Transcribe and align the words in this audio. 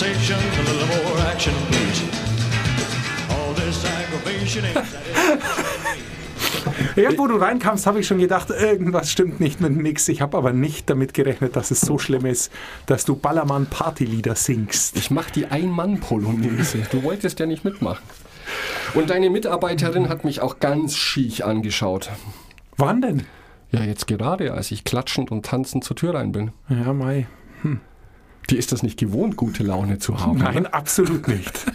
conversation, 0.00 0.38
a 0.38 0.62
little 0.62 0.86
more 1.04 1.18
action, 1.30 1.52
please. 1.70 2.02
All 3.30 3.52
this 3.54 3.84
aggravation 3.84 4.64
Ja, 6.96 7.10
wo 7.16 7.26
du 7.26 7.36
reinkamst, 7.36 7.86
habe 7.86 8.00
ich 8.00 8.06
schon 8.06 8.18
gedacht, 8.18 8.48
irgendwas 8.50 9.10
stimmt 9.10 9.40
nicht 9.40 9.60
mit 9.60 9.76
nix. 9.76 10.08
Ich 10.08 10.22
habe 10.22 10.38
aber 10.38 10.52
nicht 10.52 10.90
damit 10.90 11.14
gerechnet, 11.14 11.54
dass 11.54 11.70
es 11.70 11.80
so 11.80 11.98
schlimm 11.98 12.26
ist, 12.26 12.50
dass 12.86 13.04
du 13.04 13.14
Ballermann-Partylieder 13.14 14.34
singst. 14.34 14.96
Ich 14.96 15.10
mache 15.10 15.32
die 15.32 15.46
Ein-Mann-Polonaise. 15.46 16.86
Du 16.90 17.02
wolltest 17.02 17.38
ja 17.38 17.46
nicht 17.46 17.64
mitmachen. 17.64 18.02
Und 18.94 19.10
deine 19.10 19.30
Mitarbeiterin 19.30 20.08
hat 20.08 20.24
mich 20.24 20.40
auch 20.40 20.60
ganz 20.60 20.96
schiech 20.96 21.44
angeschaut. 21.44 22.10
Wann 22.76 23.02
denn? 23.02 23.22
Ja, 23.70 23.84
jetzt 23.84 24.06
gerade, 24.06 24.54
als 24.54 24.70
ich 24.70 24.84
klatschend 24.84 25.30
und 25.30 25.46
tanzend 25.46 25.84
zur 25.84 25.96
Tür 25.96 26.14
rein 26.14 26.32
bin. 26.32 26.52
Ja, 26.68 26.92
Mai. 26.92 27.26
Die 28.48 28.56
ist 28.56 28.72
das 28.72 28.82
nicht 28.82 28.98
gewohnt, 28.98 29.36
gute 29.36 29.62
Laune 29.62 29.98
zu 29.98 30.18
haben. 30.18 30.38
Nein, 30.38 30.66
absolut 30.66 31.28
nicht. 31.28 31.66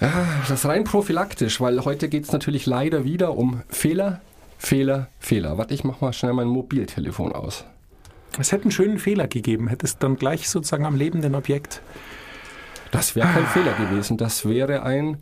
Das 0.00 0.50
ist 0.50 0.66
rein 0.66 0.84
prophylaktisch, 0.84 1.60
weil 1.60 1.84
heute 1.84 2.08
geht 2.08 2.24
es 2.24 2.32
natürlich 2.32 2.66
leider 2.66 3.04
wieder 3.04 3.36
um 3.36 3.62
Fehler, 3.68 4.20
Fehler, 4.58 5.08
Fehler. 5.18 5.56
Warte, 5.56 5.72
ich 5.72 5.84
mach 5.84 6.00
mal 6.00 6.12
schnell 6.12 6.34
mein 6.34 6.48
Mobiltelefon 6.48 7.32
aus. 7.32 7.64
Es 8.38 8.52
hätte 8.52 8.64
einen 8.64 8.72
schönen 8.72 8.98
Fehler 8.98 9.28
gegeben, 9.28 9.68
hättest 9.68 10.02
dann 10.02 10.16
gleich 10.16 10.48
sozusagen 10.48 10.84
am 10.84 10.96
lebenden 10.96 11.34
Objekt. 11.34 11.80
Das 12.90 13.16
wäre 13.16 13.28
kein 13.28 13.46
Fehler 13.46 13.72
gewesen, 13.74 14.16
das 14.16 14.44
wäre 14.44 14.82
ein 14.82 15.18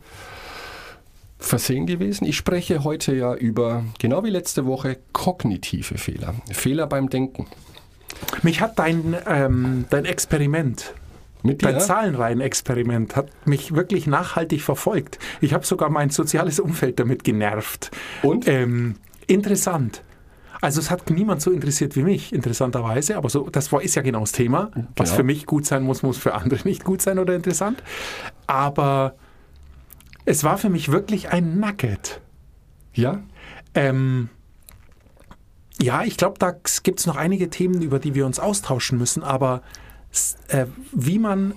Versehen 1.38 1.86
gewesen. 1.86 2.24
Ich 2.24 2.36
spreche 2.36 2.84
heute 2.84 3.14
ja 3.14 3.34
über, 3.34 3.84
genau 3.98 4.24
wie 4.24 4.30
letzte 4.30 4.66
Woche, 4.66 4.98
kognitive 5.12 5.98
Fehler. 5.98 6.34
Fehler 6.50 6.86
beim 6.86 7.10
Denken. 7.10 7.46
Mich 8.42 8.60
hat 8.60 8.78
dein, 8.78 9.16
ähm, 9.26 9.84
dein 9.90 10.04
Experiment, 10.04 10.94
Mit 11.42 11.64
dein? 11.64 11.80
Zahlenreihen-Experiment, 11.80 13.16
hat 13.16 13.28
mich 13.46 13.74
wirklich 13.74 14.06
nachhaltig 14.06 14.62
verfolgt. 14.62 15.18
Ich 15.40 15.52
habe 15.54 15.66
sogar 15.66 15.90
mein 15.90 16.10
soziales 16.10 16.60
Umfeld 16.60 16.98
damit 17.00 17.24
genervt. 17.24 17.90
Und? 18.22 18.46
Ähm, 18.48 18.94
interessant. 19.26 20.02
Also 20.60 20.80
es 20.80 20.90
hat 20.92 21.10
niemand 21.10 21.42
so 21.42 21.50
interessiert 21.50 21.96
wie 21.96 22.02
mich, 22.04 22.32
interessanterweise, 22.32 23.16
aber 23.16 23.28
so, 23.28 23.48
das 23.50 23.72
war, 23.72 23.82
ist 23.82 23.96
ja 23.96 24.02
genau 24.02 24.20
das 24.20 24.30
Thema. 24.30 24.70
Was 24.94 25.08
Genau. 25.10 25.16
für 25.16 25.22
mich 25.24 25.44
gut 25.46 25.66
sein 25.66 25.82
muss, 25.82 26.04
muss 26.04 26.18
für 26.18 26.34
andere 26.34 26.60
nicht 26.64 26.84
gut 26.84 27.02
sein 27.02 27.18
oder 27.18 27.34
interessant. 27.34 27.82
Aber 28.46 29.16
es 30.24 30.44
war 30.44 30.58
für 30.58 30.70
mich 30.70 30.92
wirklich 30.92 31.30
ein 31.30 31.58
Nugget. 31.58 32.20
Ja? 32.94 33.20
Ähm, 33.74 34.28
ja, 35.80 36.02
ich 36.04 36.16
glaube, 36.16 36.38
da 36.38 36.54
gibt 36.82 37.00
es 37.00 37.06
noch 37.06 37.16
einige 37.16 37.50
Themen, 37.50 37.82
über 37.82 37.98
die 37.98 38.14
wir 38.14 38.26
uns 38.26 38.38
austauschen 38.38 38.98
müssen, 38.98 39.22
aber 39.22 39.62
äh, 40.48 40.66
wie 40.92 41.18
man 41.18 41.54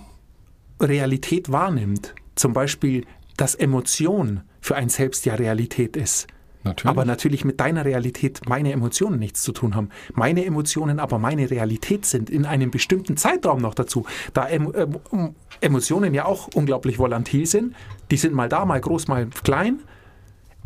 Realität 0.80 1.52
wahrnimmt, 1.52 2.16
zum 2.36 2.54
Beispiel, 2.54 3.06
dass 3.38 3.56
Emotion 3.56 4.42
für 4.62 4.76
ein 4.76 4.90
selbst 4.90 5.26
ja 5.26 5.36
Realität 5.36 5.96
ist. 5.98 6.28
Natürlich. 6.64 6.90
Aber 6.90 7.06
natürlich 7.06 7.46
mit 7.46 7.60
deiner 7.60 7.86
Realität 7.86 8.42
meine 8.50 8.72
Emotionen 8.72 9.20
nichts 9.20 9.44
zu 9.44 9.52
tun 9.52 9.76
haben. 9.76 9.90
Meine 10.14 10.44
Emotionen 10.46 11.00
aber 11.00 11.20
meine 11.20 11.52
Realität 11.52 12.08
sind 12.08 12.32
in 12.32 12.46
einem 12.46 12.72
bestimmten 12.72 13.18
Zeitraum 13.18 13.62
noch 13.62 13.76
dazu. 13.76 14.06
Da 14.34 14.48
em 14.48 14.74
em 14.74 15.36
Emotionen 15.62 16.16
ja 16.16 16.26
auch 16.26 16.50
unglaublich 16.56 16.98
volatil 16.98 17.46
sind, 17.46 17.76
die 18.10 18.18
sind 18.18 18.34
mal 18.34 18.50
da, 18.50 18.66
mal 18.66 18.82
groß, 18.82 19.08
mal 19.08 19.28
klein, 19.44 19.80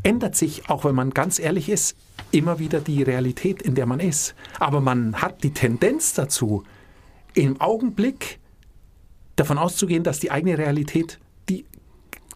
ändert 0.03 0.36
sich, 0.36 0.69
auch 0.69 0.86
wenn 0.86 0.95
man 0.95 1.11
ganz 1.11 1.39
ehrlich 1.39 1.69
ist, 1.69 1.96
immer 2.31 2.59
wieder 2.59 2.79
die 2.79 3.03
Realität, 3.03 3.62
in 3.62 3.75
der 3.75 3.85
man 3.85 4.00
ist. 4.00 4.35
Aber 4.59 4.81
man 4.81 5.16
hat 5.16 5.44
die 5.44 5.51
Tendenz 5.51 6.13
dazu, 6.13 6.63
im 7.34 7.59
Augenblick 7.62 8.40
davon 9.35 9.57
auszugehen, 9.57 10.03
dass 10.03 10.19
die 10.19 10.31
eigene 10.31 10.57
Realität 10.57 11.19
die, 11.47 11.66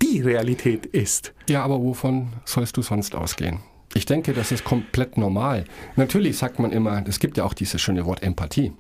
die 0.02 0.22
Realität 0.22 0.86
ist. 0.86 1.34
Ja, 1.50 1.64
aber 1.64 1.82
wovon 1.82 2.34
sollst 2.46 2.78
du 2.78 2.82
sonst 2.82 3.16
ausgehen? 3.16 3.60
Ich 3.96 4.06
denke, 4.06 4.34
das 4.34 4.52
ist 4.52 4.64
komplett 4.64 5.18
normal. 5.18 5.66
Natürlich 5.96 6.38
sagt 6.38 6.60
man 6.60 6.72
immer, 6.72 7.04
es 7.08 7.20
gibt 7.20 7.38
ja 7.38 7.44
auch 7.44 7.54
dieses 7.54 7.82
schöne 7.82 8.06
Wort 8.06 8.24
Empathie. 8.24 8.74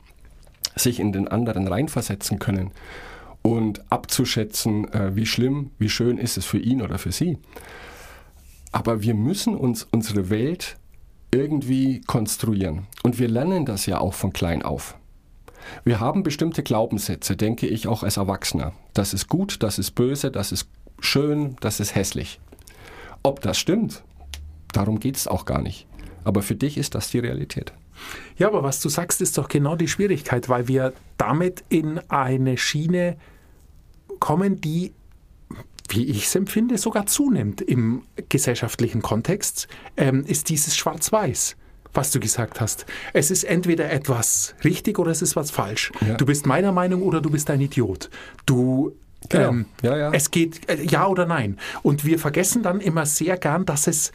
Sich 0.75 1.00
in 1.00 1.12
den 1.12 1.28
anderen 1.28 1.68
reinversetzen 1.68 2.40
können 2.40 2.72
und 3.44 3.91
abzuschätzen, 3.91 4.91
äh, 4.91 5.16
wie 5.16 5.28
schlimm, 5.28 5.69
wie 5.78 5.90
schön 5.90 6.18
ist 6.18 6.38
es 6.38 6.46
für 6.46 6.58
ihn 6.58 6.81
oder 6.81 6.97
für 6.97 7.12
sie. 7.12 7.38
Aber 8.73 9.01
wir 9.01 9.13
müssen 9.13 9.56
uns 9.56 9.88
unsere 9.91 10.29
Welt 10.29 10.78
irgendwie 11.31 12.01
konstruieren. 12.01 12.88
Und 13.03 13.19
wir 13.19 13.29
lernen 13.29 13.66
das 13.66 13.85
ja 13.85 14.00
auch 14.00 14.13
von 14.13 14.34
klein 14.34 14.63
auf. 14.63 14.97
Wir 15.85 16.00
haben 16.00 16.23
bestimmte 16.23 16.63
Glaubenssätze, 16.63 17.38
denke 17.38 17.67
ich 17.67 17.88
auch 17.88 18.03
als 18.03 18.17
Erwachsener. 18.17 18.73
Das 18.94 19.13
ist 19.13 19.29
gut, 19.29 19.63
das 19.63 19.79
ist 19.79 19.91
böse, 19.91 20.31
das 20.31 20.51
ist 20.51 20.67
schön, 21.00 21.56
das 21.61 21.79
ist 21.79 21.95
hässlich. 21.95 22.41
Ob 23.22 23.41
das 23.41 23.57
stimmt, 23.57 24.03
darum 24.73 25.00
geht 25.00 25.16
es 25.16 25.28
auch 25.28 25.45
gar 25.45 25.61
nicht. 25.61 25.88
Aber 26.25 26.41
für 26.41 26.55
dich 26.55 26.78
ist 26.78 26.95
das 26.95 27.09
die 27.09 27.19
Realität. 27.19 27.73
Ja, 28.38 28.47
aber 28.47 28.63
was 28.63 28.81
du 28.81 28.90
sagst, 28.90 29.22
ist 29.22 29.38
doch 29.38 29.47
genau 29.47 29.75
die 29.75 29.88
Schwierigkeit, 29.88 30.50
weil 30.50 30.67
wir 30.67 30.94
damit 31.17 31.63
in 31.69 32.00
eine 32.09 32.57
Schiene 32.57 33.17
kommen, 34.19 34.59
die, 34.61 34.94
wie 35.94 36.06
ich 36.06 36.26
es 36.26 36.36
empfinde, 36.36 36.78
sogar 36.78 37.06
zunimmt 37.06 37.62
im 37.62 38.04
gesellschaftlichen 38.30 39.02
Kontext, 39.02 39.68
ähm, 39.98 40.26
ist 40.26 40.50
dieses 40.50 40.76
Schwarz-Weiß. 40.76 41.56
Was 41.96 42.09
du 42.09 42.20
gesagt 42.20 42.59
hast. 42.59 42.88
Es 43.14 43.30
ist 43.30 43.44
entweder 43.44 43.92
etwas 43.92 44.56
richtig 44.64 44.98
oder 44.98 45.12
es 45.12 45.22
ist 45.22 45.36
was 45.36 45.52
falsch. 45.52 45.92
Ja. 46.02 46.16
Du 46.16 46.26
bist 46.26 46.48
meiner 46.48 46.72
Meinung 46.72 47.03
oder 47.03 47.22
du 47.22 47.30
bist 47.30 47.52
ein 47.52 47.62
Idiot. 47.62 48.09
Du. 48.48 48.94
Genau. 49.30 49.50
Ähm, 49.50 49.66
Ja, 49.84 49.96
ja. 49.96 50.12
Es 50.12 50.32
geht 50.32 50.68
äh, 50.68 50.82
ja 50.82 51.06
oder 51.06 51.28
nein. 51.28 51.59
Und 51.84 52.03
wir 52.03 52.18
vergessen 52.18 52.64
dann 52.64 52.82
immer 52.82 53.06
sehr 53.06 53.38
gern, 53.38 53.66
dass 53.66 53.86
es 53.86 54.12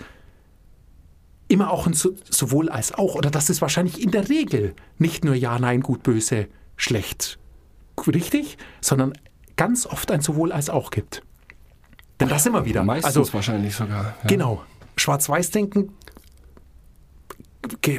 immer 1.46 1.70
auch 1.70 1.86
ein 1.86 1.92
so, 1.92 2.14
sowohl 2.28 2.68
als 2.68 2.92
auch 2.92 3.14
oder 3.14 3.30
dass 3.30 3.48
es 3.48 3.62
wahrscheinlich 3.62 4.02
in 4.02 4.10
der 4.10 4.28
Regel 4.28 4.74
nicht 4.98 5.24
nur 5.24 5.36
ja, 5.36 5.58
nein, 5.58 5.80
gut, 5.80 6.02
böse, 6.02 6.48
schlecht, 6.76 7.38
richtig, 8.06 8.58
sondern 8.80 9.12
ganz 9.56 9.86
oft 9.86 10.10
ein 10.10 10.20
sowohl 10.20 10.52
als 10.52 10.68
auch 10.68 10.90
gibt. 10.90 11.22
Denn 12.20 12.28
das 12.28 12.46
immer 12.46 12.64
wieder. 12.64 12.82
Meistens 12.84 13.16
also 13.16 13.32
wahrscheinlich 13.32 13.74
sogar. 13.74 14.04
Ja. 14.04 14.14
genau, 14.26 14.64
Schwarz-Weiß-Denken 14.96 15.92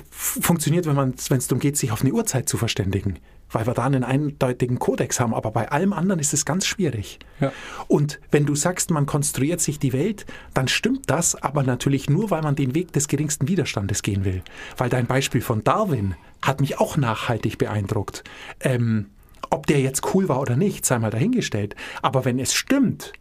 funktioniert, 0.09 0.85
wenn 0.85 1.13
es 1.13 1.47
darum 1.47 1.59
geht, 1.59 1.77
sich 1.77 1.91
auf 1.91 2.01
eine 2.01 2.11
Uhrzeit 2.11 2.47
zu 2.49 2.57
verständigen, 2.57 3.19
weil 3.51 3.67
wir 3.67 3.73
da 3.73 3.83
einen 3.83 4.03
eindeutigen 4.03 4.79
Kodex 4.79 5.19
haben. 5.19 5.33
Aber 5.33 5.51
bei 5.51 5.69
allem 5.69 5.93
anderen 5.93 6.19
ist 6.19 6.33
es 6.33 6.45
ganz 6.45 6.65
schwierig. 6.65 7.19
Ja. 7.39 7.51
Und 7.87 8.19
wenn 8.31 8.45
du 8.45 8.55
sagst, 8.55 8.91
man 8.91 9.05
konstruiert 9.05 9.61
sich 9.61 9.79
die 9.79 9.93
Welt, 9.93 10.25
dann 10.53 10.67
stimmt 10.67 11.09
das, 11.09 11.35
aber 11.35 11.63
natürlich 11.63 12.09
nur, 12.09 12.31
weil 12.31 12.41
man 12.41 12.55
den 12.55 12.73
Weg 12.73 12.93
des 12.93 13.07
geringsten 13.07 13.47
Widerstandes 13.47 14.01
gehen 14.01 14.25
will. 14.25 14.43
Weil 14.77 14.89
dein 14.89 15.07
Beispiel 15.07 15.41
von 15.41 15.63
Darwin 15.63 16.15
hat 16.41 16.61
mich 16.61 16.79
auch 16.79 16.97
nachhaltig 16.97 17.57
beeindruckt. 17.57 18.23
Ähm, 18.61 19.07
ob 19.51 19.65
der 19.65 19.79
jetzt 19.79 20.13
cool 20.13 20.29
war 20.29 20.39
oder 20.39 20.55
nicht, 20.55 20.85
sei 20.85 20.99
mal 20.99 21.11
dahingestellt. 21.11 21.75
Aber 22.01 22.23
wenn 22.25 22.39
es 22.39 22.53
stimmt, 22.53 23.13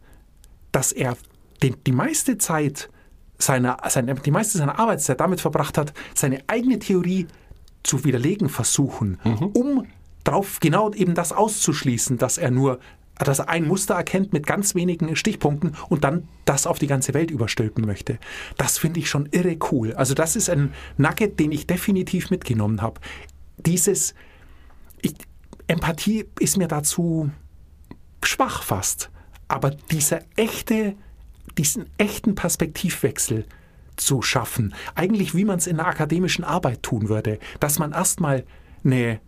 dass 0.71 0.91
er 0.91 1.17
den, 1.61 1.75
die 1.85 1.91
meiste 1.91 2.37
Zeit 2.37 2.89
seiner, 3.37 3.77
seine, 3.89 4.15
die 4.15 4.31
meiste 4.31 4.57
seiner 4.57 4.79
Arbeitszeit 4.79 5.19
damit 5.19 5.41
verbracht 5.41 5.77
hat, 5.77 5.93
seine 6.13 6.43
eigene 6.47 6.79
Theorie 6.79 7.27
zu 7.83 8.03
widerlegen 8.03 8.49
versuchen, 8.49 9.17
um 9.53 9.85
darauf 10.23 10.59
genau 10.59 10.91
eben 10.93 11.15
das 11.15 11.31
auszuschließen, 11.31 12.17
dass 12.17 12.37
er 12.37 12.51
nur 12.51 12.79
dass 13.25 13.39
er 13.39 13.49
ein 13.49 13.67
Muster 13.67 13.95
erkennt 13.95 14.31
mit 14.31 14.47
ganz 14.47 14.75
wenigen 14.75 15.13
Stichpunkten 15.15 15.75
und 15.89 16.05
dann 16.05 16.29
das 16.45 16.65
auf 16.65 16.79
die 16.79 16.87
ganze 16.87 17.13
Welt 17.13 17.31
überstülpen 17.31 17.85
möchte. 17.85 18.17
Das 18.57 18.77
finde 18.77 19.01
ich 19.01 19.09
schon 19.09 19.27
irre 19.31 19.57
cool. 19.71 19.93
Also 19.93 20.13
das 20.13 20.37
ist 20.37 20.49
ein 20.49 20.73
Nugget, 20.97 21.37
den 21.39 21.51
ich 21.51 21.67
definitiv 21.67 22.29
mitgenommen 22.29 22.81
habe. 22.81 23.01
Dieses 23.57 24.13
ich, 25.01 25.15
Empathie 25.67 26.25
ist 26.39 26.57
mir 26.57 26.69
dazu 26.69 27.29
schwach 28.23 28.63
fast. 28.63 29.11
Aber 29.49 29.71
dieser 29.71 30.21
echte, 30.37 30.95
diesen 31.57 31.87
echten 31.97 32.35
Perspektivwechsel 32.35 33.45
zu 33.97 34.21
schaffen, 34.21 34.73
eigentlich 34.95 35.35
wie 35.35 35.43
man 35.43 35.57
es 35.57 35.67
in 35.67 35.75
der 35.77 35.87
akademischen 35.87 36.45
Arbeit 36.45 36.83
tun 36.83 37.09
würde, 37.09 37.39
dass 37.59 37.79
man 37.79 37.91
erstmal 37.91 38.45
eine 38.85 39.19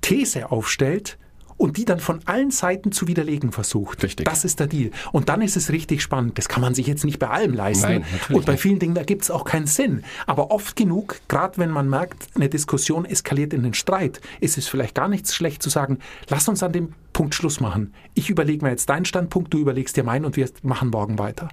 These 0.00 0.50
aufstellt 0.50 1.18
und 1.56 1.76
die 1.76 1.84
dann 1.84 2.00
von 2.00 2.20
allen 2.26 2.50
Seiten 2.50 2.92
zu 2.92 3.06
widerlegen 3.06 3.52
versucht. 3.52 4.02
Richtig. 4.02 4.26
Das 4.26 4.44
ist 4.44 4.60
der 4.60 4.66
Deal. 4.66 4.90
Und 5.12 5.28
dann 5.28 5.42
ist 5.42 5.56
es 5.56 5.70
richtig 5.70 6.02
spannend. 6.02 6.38
Das 6.38 6.48
kann 6.48 6.60
man 6.60 6.74
sich 6.74 6.86
jetzt 6.86 7.04
nicht 7.04 7.18
bei 7.18 7.28
allem 7.28 7.54
leisten. 7.54 7.86
Nein, 7.86 8.04
und 8.30 8.46
bei 8.46 8.56
vielen 8.56 8.78
Dingen, 8.78 8.94
da 8.94 9.02
gibt 9.02 9.22
es 9.22 9.30
auch 9.30 9.44
keinen 9.44 9.66
Sinn. 9.66 10.04
Aber 10.26 10.50
oft 10.50 10.76
genug, 10.76 11.20
gerade 11.28 11.58
wenn 11.58 11.70
man 11.70 11.88
merkt, 11.88 12.28
eine 12.34 12.48
Diskussion 12.48 13.04
eskaliert 13.04 13.52
in 13.52 13.62
den 13.62 13.74
Streit, 13.74 14.20
ist 14.40 14.58
es 14.58 14.66
vielleicht 14.66 14.94
gar 14.94 15.08
nichts 15.08 15.34
schlecht 15.34 15.62
zu 15.62 15.70
sagen, 15.70 15.98
lass 16.28 16.48
uns 16.48 16.62
an 16.62 16.72
dem 16.72 16.94
Punkt 17.12 17.34
Schluss 17.34 17.60
machen. 17.60 17.94
Ich 18.14 18.30
überlege 18.30 18.64
mir 18.64 18.70
jetzt 18.70 18.88
deinen 18.88 19.04
Standpunkt, 19.04 19.54
du 19.54 19.58
überlegst 19.58 19.96
dir 19.96 20.04
meinen 20.04 20.24
und 20.24 20.36
wir 20.36 20.48
machen 20.62 20.90
morgen 20.90 21.18
weiter. 21.18 21.48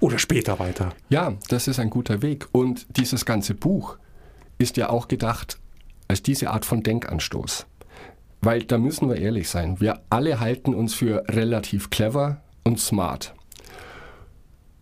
Oder 0.00 0.18
später 0.18 0.58
weiter. 0.58 0.92
Ja, 1.08 1.34
das 1.48 1.68
ist 1.68 1.78
ein 1.78 1.90
guter 1.90 2.20
Weg. 2.20 2.46
Und 2.52 2.86
dieses 2.96 3.24
ganze 3.24 3.54
Buch 3.54 3.96
ist 4.58 4.76
ja 4.76 4.90
auch 4.90 5.08
gedacht 5.08 5.58
als 6.08 6.22
diese 6.22 6.50
Art 6.50 6.64
von 6.64 6.82
Denkanstoß. 6.82 7.66
Weil 8.44 8.62
da 8.62 8.76
müssen 8.76 9.08
wir 9.08 9.16
ehrlich 9.16 9.48
sein. 9.48 9.80
Wir 9.80 10.02
alle 10.10 10.38
halten 10.38 10.74
uns 10.74 10.92
für 10.92 11.24
relativ 11.28 11.88
clever 11.88 12.42
und 12.62 12.78
smart. 12.78 13.34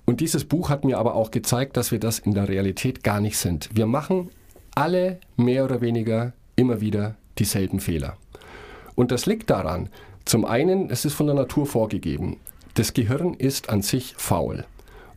Und 0.05 0.19
dieses 0.19 0.45
Buch 0.45 0.69
hat 0.69 0.85
mir 0.85 0.99
aber 0.99 1.15
auch 1.15 1.31
gezeigt, 1.31 1.77
dass 1.77 1.93
wir 1.93 2.01
das 2.01 2.19
in 2.19 2.35
der 2.35 2.49
Realität 2.49 3.05
gar 3.05 3.21
nicht 3.21 3.39
sind. 3.39 3.71
Wir 3.73 3.87
machen 3.87 4.31
alle 4.75 5.21
mehr 5.37 5.65
oder 5.65 5.81
weniger 5.81 6.33
immer 6.57 6.81
wieder 6.81 7.15
dieselben 7.39 7.79
Fehler. 7.79 8.17
Und 8.97 9.13
das 9.13 9.27
liegt 9.27 9.49
daran, 9.49 9.91
zum 10.25 10.45
einen, 10.45 10.91
es 10.91 11.05
ist 11.05 11.15
von 11.15 11.27
der 11.27 11.37
Natur 11.37 11.65
vorgegeben, 11.65 12.39
das 12.75 12.95
Gehirn 12.95 13.35
ist 13.35 13.71
an 13.71 13.83
sich 13.83 14.15
faul. 14.17 14.65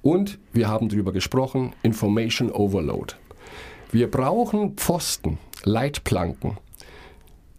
Und 0.04 0.38
wir 0.54 0.68
haben 0.68 0.90
darüber 0.90 1.14
gesprochen, 1.14 1.74
Information 1.82 2.52
Overload. 2.52 3.16
Wir 3.92 4.10
brauchen 4.12 4.76
Pfosten, 4.76 5.40
Leitplanken, 5.64 6.58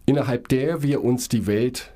innerhalb 0.07 0.47
der 0.47 0.81
wir 0.81 1.03
uns 1.03 1.29
die 1.29 1.45
Welt 1.45 1.91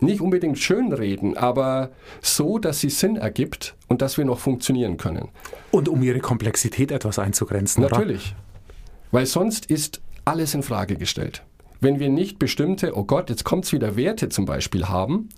nicht 0.00 0.20
unbedingt 0.20 0.58
schönreden, 0.58 1.36
aber 1.36 1.90
so, 2.20 2.58
dass 2.58 2.80
sie 2.80 2.90
Sinn 2.90 3.16
ergibt 3.16 3.74
und 3.88 4.02
dass 4.02 4.18
wir 4.18 4.24
noch 4.24 4.38
funktionieren 4.38 4.98
können. 4.98 5.28
Und 5.70 5.88
um 5.88 6.02
ihre 6.02 6.20
Komplexität 6.20 6.92
etwas 6.92 7.18
einzugrenzen. 7.18 7.82
Natürlich. 7.82 8.34
Oder? 8.34 8.78
Weil 9.12 9.26
sonst 9.26 9.66
ist 9.66 10.00
alles 10.24 10.54
in 10.54 10.62
Frage 10.62 10.96
gestellt. 10.96 11.42
Wenn 11.80 11.98
wir 11.98 12.08
nicht 12.08 12.38
bestimmte, 12.38 12.96
oh 12.96 13.04
Gott, 13.04 13.30
jetzt 13.30 13.44
kommt 13.44 13.64
es 13.64 13.72
wieder 13.72 13.96
Werte 13.96 14.28
zum 14.28 14.44
Beispiel 14.44 14.88
haben, 14.88 15.28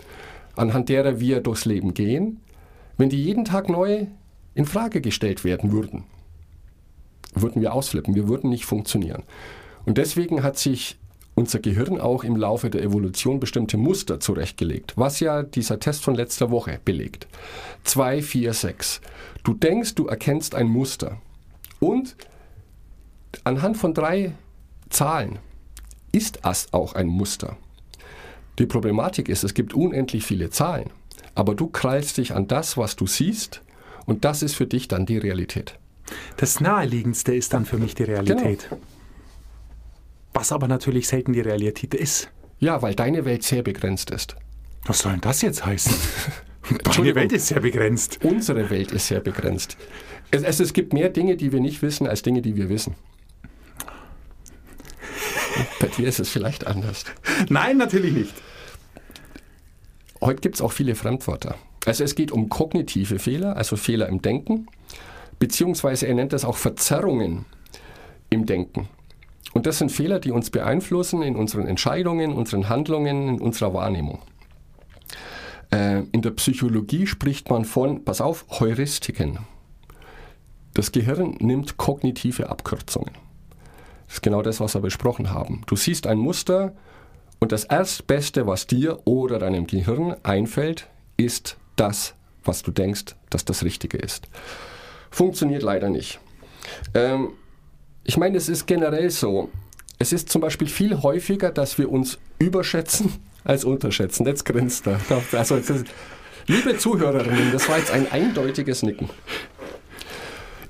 anhand 0.54 0.88
derer 0.88 1.20
wir 1.20 1.40
durchs 1.40 1.64
Leben 1.64 1.94
gehen, 1.94 2.40
wenn 2.98 3.08
die 3.08 3.22
jeden 3.22 3.44
Tag 3.44 3.68
neu 3.68 4.06
in 4.54 4.64
Frage 4.64 5.00
gestellt 5.00 5.44
werden 5.44 5.72
würden, 5.72 6.04
würden 7.34 7.60
wir 7.60 7.74
ausflippen, 7.74 8.14
wir 8.14 8.28
würden 8.28 8.48
nicht 8.48 8.64
funktionieren. 8.64 9.22
Und 9.84 9.98
deswegen 9.98 10.42
hat 10.42 10.56
sich 10.58 10.98
unser 11.36 11.60
Gehirn 11.60 12.00
auch 12.00 12.24
im 12.24 12.34
Laufe 12.34 12.70
der 12.70 12.82
Evolution 12.82 13.38
bestimmte 13.38 13.76
Muster 13.76 14.18
zurechtgelegt, 14.18 14.94
was 14.96 15.20
ja 15.20 15.42
dieser 15.42 15.78
Test 15.78 16.02
von 16.02 16.14
letzter 16.14 16.50
Woche 16.50 16.80
belegt. 16.84 17.28
2, 17.84 18.22
4, 18.22 18.52
6. 18.54 19.00
Du 19.44 19.52
denkst, 19.52 19.94
du 19.94 20.06
erkennst 20.06 20.54
ein 20.54 20.66
Muster. 20.66 21.20
Und 21.78 22.16
anhand 23.44 23.76
von 23.76 23.92
drei 23.92 24.32
Zahlen 24.88 25.38
ist 26.10 26.40
das 26.42 26.72
auch 26.72 26.94
ein 26.94 27.06
Muster. 27.06 27.58
Die 28.58 28.66
Problematik 28.66 29.28
ist, 29.28 29.44
es 29.44 29.52
gibt 29.52 29.74
unendlich 29.74 30.24
viele 30.24 30.48
Zahlen, 30.48 30.88
aber 31.34 31.54
du 31.54 31.66
krallst 31.66 32.16
dich 32.16 32.34
an 32.34 32.48
das, 32.48 32.78
was 32.78 32.96
du 32.96 33.06
siehst, 33.06 33.62
und 34.06 34.24
das 34.24 34.42
ist 34.42 34.54
für 34.54 34.66
dich 34.66 34.88
dann 34.88 35.04
die 35.04 35.18
Realität. 35.18 35.78
Das 36.38 36.60
Naheliegendste 36.60 37.34
ist 37.34 37.52
dann 37.52 37.66
für 37.66 37.76
mich 37.76 37.94
die 37.94 38.04
Realität. 38.04 38.68
Genau. 38.70 38.80
Was 40.36 40.52
aber 40.52 40.68
natürlich 40.68 41.08
selten 41.08 41.32
die 41.32 41.40
Realität 41.40 41.94
ist. 41.94 42.30
Ja, 42.58 42.82
weil 42.82 42.94
deine 42.94 43.24
Welt 43.24 43.42
sehr 43.42 43.62
begrenzt 43.62 44.10
ist. 44.10 44.36
Was 44.84 44.98
soll 44.98 45.12
denn 45.12 45.22
das 45.22 45.40
jetzt 45.40 45.64
heißen? 45.64 45.94
Deine 46.84 47.14
Welt 47.14 47.32
ist 47.32 47.46
sehr 47.46 47.60
begrenzt. 47.60 48.18
Unsere 48.22 48.68
Welt 48.68 48.92
ist 48.92 49.06
sehr 49.06 49.20
begrenzt. 49.20 49.78
Es, 50.30 50.42
es, 50.42 50.60
es 50.60 50.74
gibt 50.74 50.92
mehr 50.92 51.08
Dinge, 51.08 51.38
die 51.38 51.52
wir 51.52 51.60
nicht 51.60 51.80
wissen, 51.80 52.06
als 52.06 52.20
Dinge, 52.20 52.42
die 52.42 52.54
wir 52.54 52.68
wissen. 52.68 52.96
Bei 55.80 55.86
dir 55.86 56.06
ist 56.06 56.20
es 56.20 56.28
vielleicht 56.28 56.66
anders. 56.66 57.06
Nein, 57.48 57.78
natürlich 57.78 58.12
nicht. 58.12 58.34
Heute 60.20 60.42
gibt 60.42 60.56
es 60.56 60.60
auch 60.60 60.72
viele 60.72 60.96
Fremdwörter. 60.96 61.54
Also 61.86 62.04
es 62.04 62.14
geht 62.14 62.30
um 62.30 62.50
kognitive 62.50 63.18
Fehler, 63.18 63.56
also 63.56 63.76
Fehler 63.76 64.08
im 64.10 64.20
Denken, 64.20 64.66
beziehungsweise 65.38 66.06
er 66.06 66.14
nennt 66.14 66.34
das 66.34 66.44
auch 66.44 66.58
Verzerrungen 66.58 67.46
im 68.28 68.44
Denken. 68.44 68.90
Und 69.56 69.64
das 69.64 69.78
sind 69.78 69.90
Fehler, 69.90 70.20
die 70.20 70.32
uns 70.32 70.50
beeinflussen 70.50 71.22
in 71.22 71.34
unseren 71.34 71.66
Entscheidungen, 71.66 72.34
unseren 72.34 72.68
Handlungen, 72.68 73.28
in 73.28 73.40
unserer 73.40 73.72
Wahrnehmung. 73.72 74.18
Äh, 75.72 76.02
in 76.12 76.20
der 76.20 76.32
Psychologie 76.32 77.06
spricht 77.06 77.48
man 77.48 77.64
von, 77.64 78.04
pass 78.04 78.20
auf, 78.20 78.44
Heuristiken. 78.50 79.38
Das 80.74 80.92
Gehirn 80.92 81.36
nimmt 81.40 81.78
kognitive 81.78 82.50
Abkürzungen. 82.50 83.14
Das 84.06 84.16
ist 84.16 84.22
genau 84.22 84.42
das, 84.42 84.60
was 84.60 84.74
wir 84.74 84.82
besprochen 84.82 85.30
haben. 85.30 85.62
Du 85.66 85.74
siehst 85.74 86.06
ein 86.06 86.18
Muster 86.18 86.74
und 87.38 87.50
das 87.50 87.64
Erstbeste, 87.64 88.46
was 88.46 88.66
dir 88.66 89.06
oder 89.06 89.38
deinem 89.38 89.66
Gehirn 89.66 90.16
einfällt, 90.22 90.86
ist 91.16 91.56
das, 91.76 92.14
was 92.44 92.62
du 92.62 92.72
denkst, 92.72 93.16
dass 93.30 93.46
das 93.46 93.64
Richtige 93.64 93.96
ist. 93.96 94.28
Funktioniert 95.10 95.62
leider 95.62 95.88
nicht. 95.88 96.20
Ähm, 96.92 97.30
ich 98.06 98.16
meine, 98.16 98.38
es 98.38 98.48
ist 98.48 98.66
generell 98.66 99.10
so. 99.10 99.50
Es 99.98 100.12
ist 100.12 100.28
zum 100.28 100.40
Beispiel 100.40 100.68
viel 100.68 101.02
häufiger, 101.02 101.50
dass 101.50 101.76
wir 101.76 101.90
uns 101.90 102.18
überschätzen 102.38 103.12
als 103.44 103.64
unterschätzen. 103.64 104.26
Jetzt 104.26 104.44
grinst 104.44 104.86
er. 104.86 105.00
Also, 105.32 105.60
liebe 106.46 106.78
Zuhörerinnen, 106.78 107.50
das 107.52 107.68
war 107.68 107.78
jetzt 107.78 107.90
ein 107.90 108.10
eindeutiges 108.10 108.82
Nicken. 108.82 109.10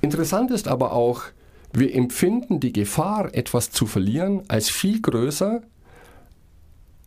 Interessant 0.01 0.51
ist 0.51 0.67
aber 0.67 0.93
auch, 0.93 1.25
wir 1.73 1.95
empfinden 1.95 2.61
die 2.61 2.73
Gefahr, 2.73 3.35
etwas 3.35 3.71
zu 3.71 3.87
verlieren, 3.87 4.45
als 4.49 4.71
viel 4.71 5.03
größer, 5.03 5.61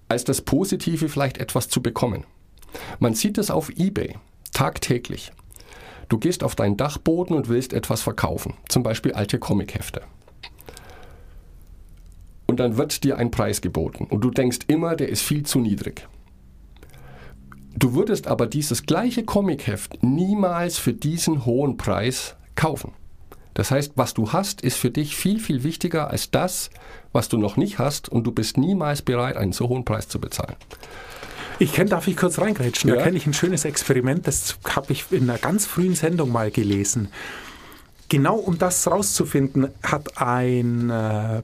als 0.09 0.23
das 0.25 0.41
Positive 0.41 1.09
vielleicht 1.09 1.39
etwas 1.39 1.69
zu 1.69 1.81
bekommen. 1.81 2.25
Man 2.99 3.15
sieht 3.15 3.39
es 3.39 3.49
auf 3.49 3.69
eBay 3.77 4.15
tagtäglich. 4.53 5.31
Du 6.07 6.19
gehst 6.19 6.43
auf 6.43 6.55
deinen 6.55 6.77
Dachboden 6.77 7.35
und 7.35 7.49
willst 7.49 7.73
etwas 7.73 8.01
verkaufen, 8.01 8.55
zum 8.67 8.83
Beispiel 8.83 9.13
alte 9.13 9.39
Comichefte 9.39 10.01
und 12.49 12.59
dann 12.59 12.77
wird 12.77 13.03
dir 13.03 13.17
ein 13.19 13.29
Preis 13.29 13.61
geboten 13.61 14.05
und 14.09 14.21
du 14.21 14.31
denkst 14.31 14.59
immer, 14.67 14.95
der 14.95 15.09
ist 15.09 15.21
viel 15.21 15.43
zu 15.43 15.59
niedrig. 15.59 16.07
Du 17.77 17.93
würdest 17.93 18.25
aber 18.25 18.47
dieses 18.47 18.87
gleiche 18.87 19.23
Comicheft 19.23 20.01
niemals 20.01 20.79
für 20.79 20.93
diesen 20.93 21.45
hohen 21.45 21.77
Preis 21.77 22.35
kaufen. 22.55 22.93
Das 23.53 23.69
heißt, 23.69 23.93
was 23.95 24.15
du 24.15 24.33
hast, 24.33 24.61
ist 24.61 24.77
für 24.77 24.89
dich 24.89 25.15
viel, 25.15 25.39
viel 25.39 25.63
wichtiger 25.63 26.09
als 26.09 26.31
das, 26.31 26.71
was 27.11 27.29
du 27.29 27.37
noch 27.37 27.55
nicht 27.55 27.77
hast 27.77 28.09
und 28.09 28.23
du 28.23 28.31
bist 28.31 28.57
niemals 28.57 29.03
bereit, 29.03 29.37
einen 29.37 29.53
so 29.53 29.69
hohen 29.69 29.85
Preis 29.85 30.07
zu 30.07 30.19
bezahlen. 30.19 30.55
Ich 31.59 31.71
kenne, 31.71 31.91
darf 31.91 32.07
ich 32.07 32.17
kurz 32.17 32.39
reingrätschen? 32.39 32.89
Ja. 32.89 32.95
Da 32.95 33.03
kenne 33.03 33.17
ich 33.17 33.27
ein 33.27 33.33
schönes 33.35 33.63
Experiment, 33.63 34.25
das 34.25 34.57
habe 34.75 34.91
ich 34.91 35.05
in 35.11 35.29
einer 35.29 35.37
ganz 35.37 35.67
frühen 35.67 35.93
Sendung 35.93 36.31
mal 36.31 36.49
gelesen. 36.49 37.09
Genau 38.07 38.37
um 38.37 38.57
das 38.57 38.87
rauszufinden, 38.87 39.67
hat 39.83 40.17
ein 40.17 40.89
äh, 40.89 41.43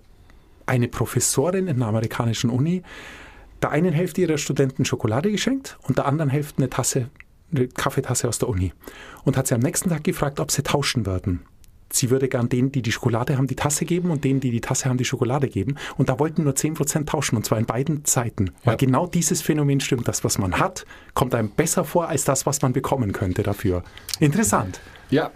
eine 0.65 0.87
Professorin 0.87 1.67
in 1.67 1.77
einer 1.77 1.87
amerikanischen 1.87 2.49
Uni 2.49 2.83
der 3.61 3.71
einen 3.71 3.93
Hälfte 3.93 4.21
ihrer 4.21 4.37
Studenten 4.37 4.85
Schokolade 4.85 5.31
geschenkt 5.31 5.77
und 5.87 5.97
der 5.97 6.05
anderen 6.05 6.29
Hälfte 6.29 6.57
eine 6.57 6.69
Tasse, 6.69 7.09
eine 7.51 7.67
Kaffeetasse 7.67 8.27
aus 8.27 8.37
der 8.37 8.49
Uni. 8.49 8.73
Und 9.23 9.37
hat 9.37 9.47
sie 9.47 9.55
am 9.55 9.61
nächsten 9.61 9.89
Tag 9.89 10.03
gefragt, 10.03 10.39
ob 10.39 10.51
sie 10.51 10.61
tauschen 10.61 11.05
würden. 11.05 11.41
Sie 11.91 12.09
würde 12.09 12.27
gern 12.27 12.49
denen, 12.49 12.71
die 12.71 12.81
die 12.81 12.91
Schokolade 12.91 13.37
haben, 13.37 13.47
die 13.47 13.55
Tasse 13.55 13.85
geben 13.85 14.11
und 14.11 14.23
denen, 14.23 14.39
die 14.39 14.51
die 14.51 14.59
Tasse 14.59 14.89
haben, 14.89 14.97
die 14.97 15.05
Schokolade 15.05 15.47
geben. 15.47 15.77
Und 15.97 16.09
da 16.09 16.19
wollten 16.19 16.43
nur 16.43 16.53
10% 16.53 17.05
tauschen 17.05 17.37
und 17.37 17.45
zwar 17.45 17.57
in 17.57 17.65
beiden 17.65 18.03
Zeiten. 18.05 18.51
Weil 18.63 18.73
Ja. 18.73 18.77
genau 18.77 19.07
dieses 19.07 19.41
Phänomen 19.41 19.79
stimmt. 19.79 20.07
Das, 20.07 20.23
was 20.23 20.37
man 20.37 20.59
hat, 20.59 20.85
kommt 21.13 21.33
einem 21.33 21.49
besser 21.49 21.85
vor 21.85 22.09
als 22.09 22.25
das, 22.25 22.45
was 22.45 22.61
man 22.61 22.73
bekommen 22.73 23.13
könnte 23.13 23.41
dafür. 23.43 23.83
Interessant. 24.19 24.81
Ja, 25.09 25.31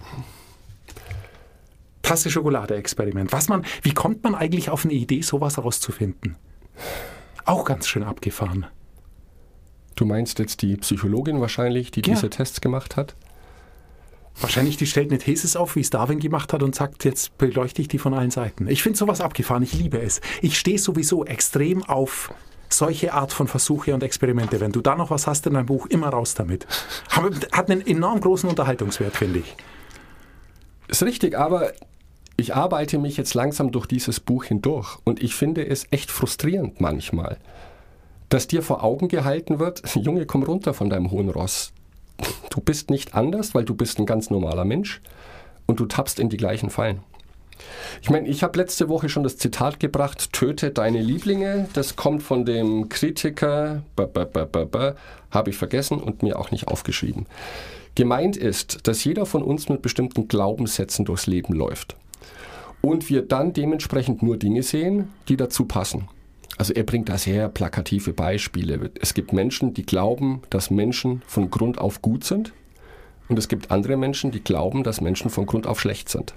Tasse 2.09 2.29
Schokolade-Experiment. 2.31 3.31
Was 3.31 3.47
man, 3.49 3.63
wie 3.83 3.93
kommt 3.93 4.23
man 4.23 4.35
eigentlich 4.35 4.69
auf 4.69 4.83
eine 4.85 4.93
Idee, 4.93 5.21
sowas 5.21 5.57
rauszufinden? 5.57 6.35
Auch 7.45 7.65
ganz 7.65 7.87
schön 7.87 8.03
abgefahren. 8.03 8.65
du 9.95 10.05
meinst 10.05 10.39
jetzt 10.39 10.61
die 10.61 10.77
Psychologin 10.77 11.41
wahrscheinlich, 11.41 11.91
die 11.91 11.99
Ja. 11.99 12.13
diese 12.13 12.29
Tests 12.29 12.61
gemacht 12.61 12.95
hat? 12.95 13.15
Wahrscheinlich, 14.39 14.77
die 14.77 14.85
stellt 14.87 15.09
eine 15.11 15.19
Thesis 15.19 15.57
auf, 15.57 15.75
wie 15.75 15.81
es 15.81 15.89
Darwin 15.89 16.19
gemacht 16.19 16.53
hat 16.53 16.63
und 16.63 16.73
sagt, 16.73 17.03
jetzt 17.03 17.37
beleuchte 17.37 17.81
ich 17.81 17.89
die 17.89 17.97
von 17.97 18.13
allen 18.13 18.31
Seiten. 18.31 18.67
Ich 18.69 18.81
finde 18.81 18.97
sowas 18.97 19.19
abgefahren, 19.19 19.61
ich 19.63 19.73
liebe 19.73 19.99
es. 20.01 20.21
Ich 20.41 20.57
stehe 20.57 20.79
sowieso 20.79 21.25
extrem 21.25 21.83
auf 21.83 22.33
solche 22.69 23.11
Art 23.13 23.33
von 23.33 23.49
Versuche 23.49 23.93
und 23.93 24.01
Experimente. 24.01 24.61
Wenn 24.61 24.71
du 24.71 24.79
da 24.79 24.95
noch 24.95 25.09
was 25.11 25.27
hast 25.27 25.45
in 25.47 25.55
deinem 25.55 25.65
Buch, 25.65 25.85
immer 25.87 26.07
raus 26.07 26.33
damit. 26.33 26.65
Hat 27.51 27.69
einen 27.69 27.85
enorm 27.85 28.21
großen 28.21 28.49
Unterhaltungswert, 28.49 29.17
finde 29.17 29.39
ich. 29.39 29.55
Ist 30.87 31.03
richtig, 31.03 31.37
aber 31.37 31.73
ich 32.39 32.55
arbeite 32.55 32.99
mich 32.99 33.17
jetzt 33.17 33.33
langsam 33.33 33.71
durch 33.71 33.85
dieses 33.85 34.21
Buch 34.21 34.45
hindurch 34.45 34.97
und 35.03 35.21
ich 35.21 35.35
finde 35.35 35.67
es 35.67 35.85
echt 35.91 36.09
frustrierend 36.09 36.79
manchmal, 36.79 37.37
dass 38.29 38.47
dir 38.47 38.61
vor 38.61 38.81
Augen 38.81 39.09
gehalten 39.09 39.59
wird, 39.59 39.83
Junge, 39.95 40.25
komm 40.25 40.43
runter 40.43 40.73
von 40.73 40.89
deinem 40.89 41.11
hohen 41.11 41.29
Ross. 41.29 41.73
Du 42.49 42.61
bist 42.61 42.89
nicht 42.89 43.13
anders, 43.13 43.53
weil 43.55 43.65
du 43.65 43.75
bist 43.75 43.99
ein 43.99 44.05
ganz 44.05 44.29
normaler 44.29 44.63
Mensch 44.63 45.01
und 45.65 45.81
du 45.81 45.85
tappst 45.85 46.17
in 46.17 46.29
die 46.29 46.37
gleichen 46.37 46.69
Fallen. 46.69 47.01
Ich 48.01 48.09
meine, 48.09 48.29
ich 48.29 48.41
habe 48.41 48.57
letzte 48.57 48.87
Woche 48.87 49.09
schon 49.09 49.23
das 49.23 49.35
Zitat 49.35 49.81
gebracht, 49.81 50.31
töte 50.31 50.71
deine 50.71 51.01
Lieblinge. 51.01 51.67
Das 51.73 51.97
kommt 51.97 52.23
von 52.23 52.45
dem 52.45 52.87
Kritiker, 52.87 53.83
habe 53.97 55.49
ich 55.49 55.57
vergessen 55.57 55.99
und 55.99 56.23
mir 56.23 56.39
auch 56.39 56.51
nicht 56.51 56.69
aufgeschrieben. 56.69 57.25
Gemeint 57.95 58.37
ist, 58.37 58.87
dass 58.87 59.03
jeder 59.03 59.25
von 59.25 59.43
uns 59.43 59.67
mit 59.67 59.81
bestimmten 59.81 60.29
Glaubenssätzen 60.29 61.03
durchs 61.03 61.27
Leben 61.27 61.53
läuft. 61.53 61.97
Und 62.81 63.09
wir 63.09 63.21
dann 63.21 63.53
dementsprechend 63.53 64.21
nur 64.23 64.37
Dinge 64.37 64.63
sehen, 64.63 65.09
die 65.27 65.37
dazu 65.37 65.65
passen. 65.65 66.07
Also 66.57 66.73
er 66.73 66.83
bringt 66.83 67.09
da 67.09 67.17
sehr 67.17 67.47
plakative 67.49 68.13
Beispiele. 68.13 68.91
Es 68.99 69.13
gibt 69.13 69.31
Menschen, 69.33 69.73
die 69.73 69.85
glauben, 69.85 70.41
dass 70.49 70.69
Menschen 70.69 71.21
von 71.25 71.49
Grund 71.49 71.77
auf 71.77 72.01
gut 72.01 72.23
sind. 72.23 72.53
Und 73.29 73.39
es 73.39 73.47
gibt 73.47 73.71
andere 73.71 73.95
Menschen, 73.95 74.31
die 74.31 74.43
glauben, 74.43 74.83
dass 74.83 75.01
Menschen 75.01 75.29
von 75.29 75.45
Grund 75.45 75.67
auf 75.67 75.79
schlecht 75.79 76.09
sind. 76.09 76.33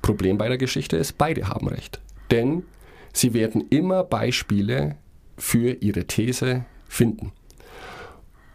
Problem 0.00 0.38
bei 0.38 0.48
der 0.48 0.58
Geschichte 0.58 0.96
ist, 0.96 1.18
beide 1.18 1.48
haben 1.48 1.68
recht. 1.68 2.00
Denn 2.30 2.64
sie 3.12 3.34
werden 3.34 3.66
immer 3.68 4.04
Beispiele 4.04 4.96
für 5.36 5.82
ihre 5.82 6.06
These 6.06 6.64
finden. 6.88 7.32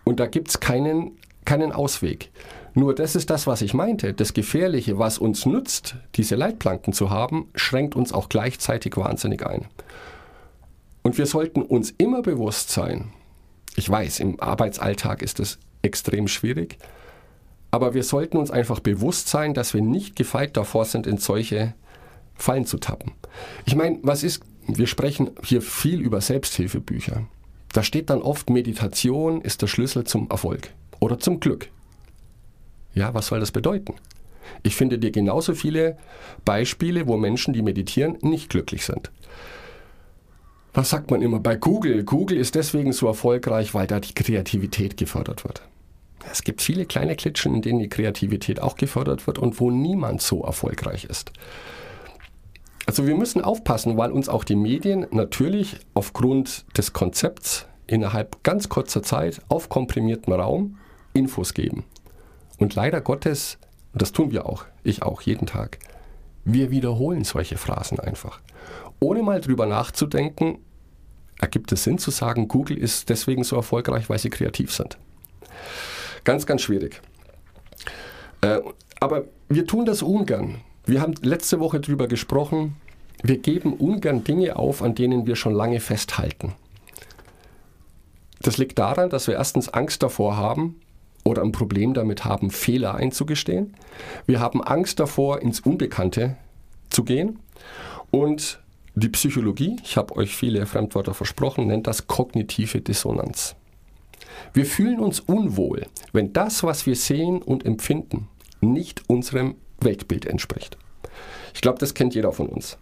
Und 0.03 0.19
da 0.19 0.25
gibt 0.25 0.49
es 0.49 0.59
keinen, 0.59 1.11
keinen 1.45 1.71
Ausweg. 1.71 2.31
Nur 2.77 2.93
das 2.93 3.15
ist 3.15 3.31
das, 3.31 3.47
was 3.47 3.63
ich 3.63 3.73
meinte. 3.73 4.13
Das 4.13 4.35
Gefährliche, 4.35 4.99
was 4.99 5.17
uns 5.17 5.47
nützt, 5.47 5.95
diese 6.13 6.35
Leitplanken 6.35 6.93
zu 6.93 7.09
haben, 7.09 7.49
schränkt 7.55 7.95
uns 7.95 8.13
auch 8.13 8.29
gleichzeitig 8.29 8.95
wahnsinnig 8.97 9.43
ein. 9.43 9.65
Und 11.01 11.17
wir 11.17 11.25
sollten 11.25 11.63
uns 11.63 11.89
immer 11.97 12.21
bewusst 12.21 12.69
sein, 12.69 13.13
ich 13.75 13.89
weiß, 13.89 14.19
im 14.19 14.39
Arbeitsalltag 14.39 15.23
ist 15.23 15.39
das 15.39 15.57
extrem 15.81 16.27
schwierig, 16.27 16.77
aber 17.71 17.95
wir 17.95 18.03
sollten 18.03 18.37
uns 18.37 18.51
einfach 18.51 18.79
bewusst 18.79 19.27
sein, 19.27 19.55
dass 19.55 19.73
wir 19.73 19.81
nicht 19.81 20.15
gefeit 20.15 20.55
davor 20.55 20.85
sind, 20.85 21.07
in 21.07 21.17
solche 21.17 21.73
Fallen 22.35 22.67
zu 22.67 22.77
tappen. 22.77 23.13
Ich 23.65 23.75
meine, 23.75 23.97
was 24.03 24.21
ist, 24.21 24.43
wir 24.67 24.85
sprechen 24.85 25.31
hier 25.43 25.63
viel 25.63 25.99
über 25.99 26.21
Selbsthilfebücher. 26.21 27.25
Da 27.73 27.81
steht 27.81 28.11
dann 28.11 28.21
oft, 28.21 28.51
Meditation 28.51 29.41
ist 29.41 29.63
der 29.63 29.67
Schlüssel 29.67 30.03
zum 30.03 30.29
Erfolg 30.29 30.69
oder 30.99 31.17
zum 31.17 31.39
Glück. 31.39 31.71
Ja, 32.93 33.13
was 33.13 33.27
soll 33.27 33.39
das 33.39 33.51
bedeuten? 33.51 33.95
Ich 34.63 34.75
finde 34.75 34.97
dir 34.97 35.11
genauso 35.11 35.53
viele 35.53 35.97
Beispiele, 36.45 37.07
wo 37.07 37.17
Menschen, 37.17 37.53
die 37.53 37.61
meditieren, 37.61 38.17
nicht 38.21 38.49
glücklich 38.49 38.85
sind 38.85 39.11
was 40.77 40.91
sagt 40.91 41.09
man 41.09 41.23
immer 41.23 41.39
bei 41.39 41.55
Google? 41.55 42.03
Google 42.03 42.37
ist 42.37 42.53
deswegen 42.53 42.93
so 42.93 43.07
erfolgreich, 43.07 43.73
weil 43.73 43.87
da 43.87 43.99
die 43.99 44.13
Kreativität 44.13 44.95
gefördert 44.95 45.43
wird. 45.43 45.63
Es 46.31 46.43
gibt 46.43 46.61
viele 46.61 46.85
kleine 46.85 47.15
Klitschen, 47.15 47.55
in 47.55 47.63
denen 47.63 47.79
die 47.79 47.89
Kreativität 47.89 48.61
auch 48.61 48.75
gefördert 48.75 49.25
wird 49.25 49.39
und 49.39 49.59
wo 49.59 49.71
niemand 49.71 50.21
so 50.21 50.43
erfolgreich 50.43 51.05
ist. 51.05 51.31
Also 52.85 53.07
wir 53.07 53.15
müssen 53.15 53.41
aufpassen, 53.41 53.97
weil 53.97 54.11
uns 54.11 54.29
auch 54.29 54.43
die 54.43 54.55
Medien 54.55 55.07
natürlich 55.09 55.77
aufgrund 55.95 56.65
des 56.77 56.93
Konzepts 56.93 57.65
innerhalb 57.87 58.43
ganz 58.43 58.69
kurzer 58.69 59.01
Zeit 59.01 59.41
auf 59.49 59.69
komprimiertem 59.69 60.33
Raum 60.33 60.77
Infos 61.11 61.55
geben. 61.55 61.85
Und 62.57 62.75
leider 62.75 63.01
Gottes, 63.01 63.57
und 63.93 64.01
das 64.01 64.11
tun 64.11 64.31
wir 64.31 64.45
auch, 64.45 64.65
ich 64.83 65.03
auch 65.03 65.21
jeden 65.21 65.45
Tag, 65.45 65.79
wir 66.43 66.71
wiederholen 66.71 67.23
solche 67.23 67.57
Phrasen 67.57 67.99
einfach. 67.99 68.39
Ohne 68.99 69.21
mal 69.21 69.41
drüber 69.41 69.65
nachzudenken, 69.65 70.59
ergibt 71.39 71.71
es 71.71 71.83
Sinn 71.83 71.97
zu 71.97 72.09
sagen, 72.09 72.47
Google 72.47 72.77
ist 72.77 73.09
deswegen 73.09 73.43
so 73.43 73.55
erfolgreich, 73.55 74.09
weil 74.09 74.17
sie 74.17 74.29
kreativ 74.29 74.73
sind. 74.73 74.97
Ganz, 76.23 76.45
ganz 76.45 76.61
schwierig. 76.61 77.01
Äh, 78.41 78.59
aber 78.99 79.25
wir 79.49 79.67
tun 79.67 79.85
das 79.85 80.01
ungern. 80.01 80.61
Wir 80.85 81.01
haben 81.01 81.13
letzte 81.21 81.59
Woche 81.59 81.79
darüber 81.79 82.07
gesprochen, 82.07 82.75
wir 83.23 83.37
geben 83.37 83.73
ungern 83.73 84.23
Dinge 84.23 84.55
auf, 84.55 84.81
an 84.81 84.95
denen 84.95 85.25
wir 85.27 85.35
schon 85.35 85.53
lange 85.53 85.79
festhalten. 85.79 86.53
Das 88.41 88.57
liegt 88.57 88.77
daran, 88.79 89.09
dass 89.09 89.27
wir 89.27 89.33
erstens 89.33 89.69
Angst 89.69 90.03
davor 90.03 90.37
haben 90.37 90.79
oder 91.27 91.41
ein 91.41 91.51
Problem 91.51 91.93
damit 91.93 92.23
haben, 92.23 92.49
Fehler 92.51 92.95
einzugestehen. 92.95 93.73
Wir 94.27 94.39
haben 94.39 94.63
Angst 94.63 95.01
davor, 95.01 95.41
ins 95.41 95.59
Unbekannte 95.59 96.37
zu 96.89 97.03
gehen. 97.03 97.39
Und 98.11 98.61
die 98.95 99.09
Psychologie, 99.09 99.75
ich 99.83 99.97
habe 99.97 100.15
euch 100.15 100.33
viele 100.33 100.65
Fremdwörter 100.65 101.13
versprochen, 101.13 101.67
nennt 101.67 101.85
das 101.85 102.07
kognitive 102.07 102.79
Dissonanz. 102.79 103.57
Wir 104.53 104.65
fühlen 104.65 104.99
uns 104.99 105.19
unwohl, 105.19 105.87
wenn 106.13 106.31
das, 106.31 106.63
was 106.63 106.85
wir 106.85 106.95
sehen 106.95 107.41
und 107.41 107.65
empfinden, 107.65 108.29
nicht 108.61 109.03
unserem 109.09 109.55
Weltbild 109.81 110.25
entspricht. 110.25 110.77
Ich 111.53 111.59
glaube, 111.59 111.79
das 111.79 111.93
kennt 111.93 112.15
jeder 112.15 112.31
von 112.31 112.47
uns. 112.47 112.77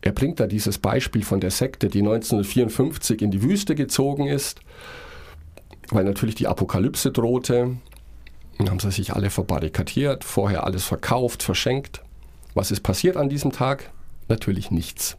Er 0.00 0.12
bringt 0.12 0.40
da 0.40 0.46
dieses 0.46 0.78
Beispiel 0.78 1.24
von 1.24 1.40
der 1.40 1.50
Sekte, 1.50 1.88
die 1.88 2.00
1954 2.00 3.20
in 3.20 3.30
die 3.30 3.42
Wüste 3.42 3.74
gezogen 3.74 4.28
ist, 4.28 4.60
weil 5.92 6.04
natürlich 6.04 6.34
die 6.34 6.48
Apokalypse 6.48 7.12
drohte. 7.12 7.76
Dann 8.58 8.70
haben 8.70 8.80
sie 8.80 8.90
sich 8.90 9.12
alle 9.12 9.30
verbarrikadiert, 9.30 10.24
vorher 10.24 10.64
alles 10.64 10.84
verkauft, 10.84 11.42
verschenkt. 11.42 12.02
Was 12.54 12.70
ist 12.70 12.82
passiert 12.82 13.16
an 13.16 13.28
diesem 13.28 13.52
Tag? 13.52 13.90
Natürlich 14.28 14.70
nichts. 14.70 15.16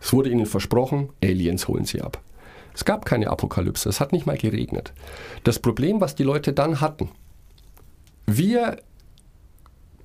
Es 0.00 0.12
wurde 0.12 0.30
ihnen 0.30 0.46
versprochen, 0.46 1.10
Aliens 1.22 1.68
holen 1.68 1.84
sie 1.84 2.00
ab. 2.00 2.20
Es 2.74 2.84
gab 2.84 3.04
keine 3.04 3.28
Apokalypse, 3.28 3.88
es 3.88 4.00
hat 4.00 4.12
nicht 4.12 4.26
mal 4.26 4.38
geregnet. 4.38 4.92
Das 5.42 5.58
Problem, 5.58 6.00
was 6.00 6.14
die 6.14 6.22
Leute 6.22 6.52
dann 6.52 6.80
hatten, 6.80 7.10
wir, 8.26 8.76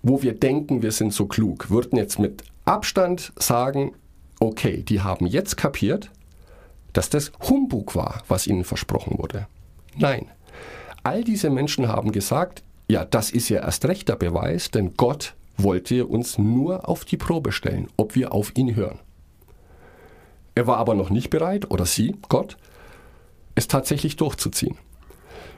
wo 0.01 0.23
wir 0.23 0.33
denken, 0.33 0.81
wir 0.81 0.91
sind 0.91 1.13
so 1.13 1.27
klug, 1.27 1.69
würden 1.69 1.97
jetzt 1.97 2.17
mit 2.17 2.43
Abstand 2.65 3.31
sagen, 3.37 3.93
okay, 4.39 4.81
die 4.81 5.01
haben 5.01 5.27
jetzt 5.27 5.57
kapiert, 5.57 6.09
dass 6.93 7.09
das 7.09 7.31
Humbug 7.47 7.95
war, 7.95 8.23
was 8.27 8.47
ihnen 8.47 8.63
versprochen 8.63 9.19
wurde. 9.19 9.47
Nein, 9.97 10.27
all 11.03 11.23
diese 11.23 11.49
Menschen 11.49 11.87
haben 11.87 12.11
gesagt, 12.11 12.63
ja, 12.87 13.05
das 13.05 13.31
ist 13.31 13.49
ja 13.49 13.61
erst 13.61 13.85
recht 13.85 14.09
der 14.09 14.15
Beweis, 14.15 14.71
denn 14.71 14.93
Gott 14.95 15.35
wollte 15.57 16.05
uns 16.05 16.37
nur 16.37 16.87
auf 16.89 17.05
die 17.05 17.17
Probe 17.17 17.51
stellen, 17.51 17.87
ob 17.97 18.15
wir 18.15 18.33
auf 18.33 18.55
ihn 18.57 18.75
hören. 18.75 18.99
Er 20.55 20.67
war 20.67 20.77
aber 20.77 20.93
noch 20.93 21.09
nicht 21.09 21.29
bereit, 21.29 21.71
oder 21.71 21.85
sie, 21.85 22.15
Gott, 22.29 22.57
es 23.55 23.67
tatsächlich 23.67 24.15
durchzuziehen. 24.15 24.77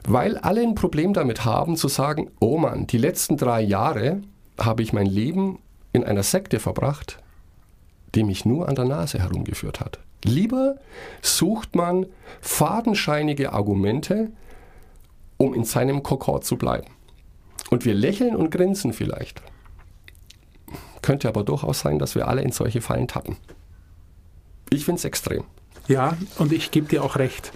Weil 0.07 0.37
alle 0.37 0.61
ein 0.61 0.75
Problem 0.75 1.13
damit 1.13 1.45
haben 1.45 1.77
zu 1.77 1.87
sagen, 1.87 2.29
oh 2.39 2.57
Mann, 2.57 2.87
die 2.87 2.97
letzten 2.97 3.37
drei 3.37 3.61
Jahre 3.61 4.21
habe 4.59 4.83
ich 4.83 4.93
mein 4.93 5.07
Leben 5.07 5.59
in 5.93 6.03
einer 6.03 6.23
Sekte 6.23 6.59
verbracht, 6.59 7.17
die 8.13 8.23
mich 8.23 8.45
nur 8.45 8.69
an 8.69 8.75
der 8.75 8.85
Nase 8.85 9.19
herumgeführt 9.19 9.79
hat. 9.79 9.99
Lieber 10.25 10.77
sucht 11.21 11.75
man 11.75 12.05
fadenscheinige 12.41 13.53
Argumente, 13.53 14.31
um 15.37 15.53
in 15.53 15.63
seinem 15.63 16.03
Kokor 16.03 16.41
zu 16.41 16.57
bleiben. 16.57 16.87
Und 17.69 17.85
wir 17.85 17.93
lächeln 17.93 18.35
und 18.35 18.51
grinsen 18.51 18.93
vielleicht. 18.93 19.41
Könnte 21.01 21.27
aber 21.27 21.43
durchaus 21.43 21.79
sein, 21.79 21.99
dass 21.99 22.15
wir 22.15 22.27
alle 22.27 22.41
in 22.41 22.51
solche 22.51 22.81
Fallen 22.81 23.07
tappen. 23.07 23.37
Ich 24.69 24.85
finde 24.85 24.99
es 24.99 25.05
extrem. 25.05 25.43
Ja, 25.87 26.17
und 26.37 26.51
ich 26.51 26.71
gebe 26.71 26.87
dir 26.87 27.03
auch 27.03 27.17
recht. 27.17 27.51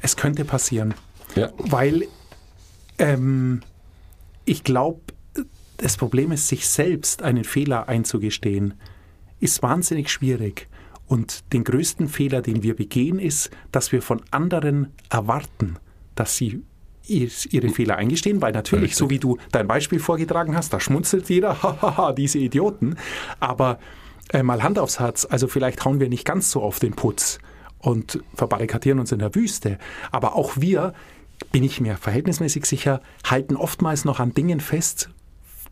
Es 0.00 0.16
könnte 0.16 0.44
passieren. 0.44 0.94
Ja. 1.34 1.50
Weil 1.56 2.04
ähm, 2.98 3.62
ich 4.44 4.64
glaube, 4.64 5.00
das 5.78 5.96
Problem 5.96 6.32
ist, 6.32 6.48
sich 6.48 6.68
selbst 6.68 7.22
einen 7.22 7.44
Fehler 7.44 7.88
einzugestehen, 7.88 8.74
ist 9.40 9.62
wahnsinnig 9.62 10.10
schwierig. 10.10 10.68
Und 11.12 11.52
den 11.52 11.62
größten 11.62 12.08
Fehler, 12.08 12.40
den 12.40 12.62
wir 12.62 12.74
begehen, 12.74 13.18
ist, 13.18 13.50
dass 13.70 13.92
wir 13.92 14.00
von 14.00 14.22
anderen 14.30 14.94
erwarten, 15.10 15.76
dass 16.14 16.38
sie 16.38 16.62
ihre 17.06 17.68
Fehler 17.68 17.96
eingestehen, 17.96 18.40
weil 18.40 18.52
natürlich, 18.52 18.92
Richtig. 18.92 18.96
so 18.96 19.10
wie 19.10 19.18
du 19.18 19.36
dein 19.50 19.68
Beispiel 19.68 19.98
vorgetragen 19.98 20.56
hast, 20.56 20.72
da 20.72 20.80
schmunzelt 20.80 21.28
jeder, 21.28 21.62
hahaha, 21.62 22.14
diese 22.14 22.38
Idioten. 22.38 22.96
Aber 23.40 23.78
äh, 24.32 24.42
mal 24.42 24.62
Hand 24.62 24.78
aufs 24.78 25.00
Herz, 25.00 25.26
also 25.28 25.48
vielleicht 25.48 25.84
hauen 25.84 26.00
wir 26.00 26.08
nicht 26.08 26.24
ganz 26.24 26.50
so 26.50 26.62
auf 26.62 26.78
den 26.78 26.94
Putz 26.94 27.40
und 27.76 28.24
verbarrikadieren 28.34 28.98
uns 28.98 29.12
in 29.12 29.18
der 29.18 29.34
Wüste. 29.34 29.76
Aber 30.12 30.34
auch 30.34 30.52
wir, 30.56 30.94
bin 31.50 31.62
ich 31.62 31.78
mir 31.78 31.98
verhältnismäßig 31.98 32.64
sicher, 32.64 33.02
halten 33.26 33.56
oftmals 33.56 34.06
noch 34.06 34.18
an 34.18 34.32
Dingen 34.32 34.60
fest, 34.60 35.10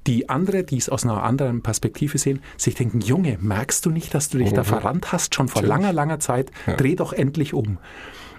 die 0.06 0.28
andere, 0.28 0.64
die 0.64 0.78
es 0.78 0.88
aus 0.88 1.04
einer 1.04 1.22
anderen 1.22 1.62
Perspektive 1.62 2.18
sehen, 2.18 2.40
sich 2.56 2.74
denken, 2.74 3.00
Junge, 3.00 3.38
merkst 3.40 3.84
du 3.84 3.90
nicht, 3.90 4.14
dass 4.14 4.28
du 4.28 4.38
dich 4.38 4.50
mhm. 4.52 4.56
da 4.56 4.64
verrannt 4.64 5.12
hast, 5.12 5.34
schon 5.34 5.48
vor 5.48 5.62
Natürlich. 5.62 5.82
langer, 5.82 5.92
langer 5.92 6.20
Zeit? 6.20 6.50
Ja. 6.66 6.76
Dreh 6.76 6.96
doch 6.96 7.12
endlich 7.12 7.54
um. 7.54 7.78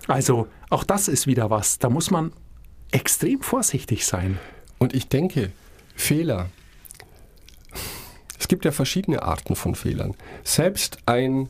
Also 0.08 0.48
auch 0.70 0.84
das 0.84 1.08
ist 1.08 1.28
wieder 1.28 1.50
was. 1.50 1.78
Da 1.80 1.90
muss 1.90 2.12
man 2.12 2.32
extrem 2.92 3.42
vorsichtig 3.42 4.06
sein. 4.06 4.40
Und 4.80 4.94
ich 4.94 5.08
denke, 5.08 5.52
Fehler. 5.96 6.50
Es 8.40 8.48
gibt 8.48 8.66
ja 8.66 8.72
verschiedene 8.72 9.22
Arten 9.22 9.56
von 9.56 9.76
Fehlern. 9.76 10.16
Selbst 10.44 10.98
ein, 11.06 11.48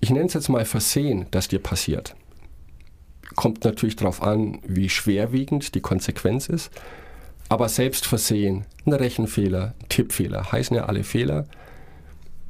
ich 0.00 0.10
nenne 0.10 0.26
es 0.26 0.34
jetzt 0.34 0.48
mal 0.48 0.64
Versehen, 0.64 1.26
das 1.30 1.48
dir 1.48 1.60
passiert, 1.60 2.16
kommt 3.36 3.64
natürlich 3.64 3.96
darauf 3.96 4.22
an, 4.22 4.58
wie 4.66 4.88
schwerwiegend 4.88 5.74
die 5.74 5.80
Konsequenz 5.80 6.48
ist. 6.48 6.70
Aber 7.48 7.68
selbst 7.68 8.06
Versehen, 8.06 8.64
ein 8.86 8.92
Rechenfehler, 8.92 9.74
Tippfehler, 9.88 10.50
heißen 10.50 10.76
ja 10.76 10.86
alle 10.86 11.04
Fehler. 11.04 11.46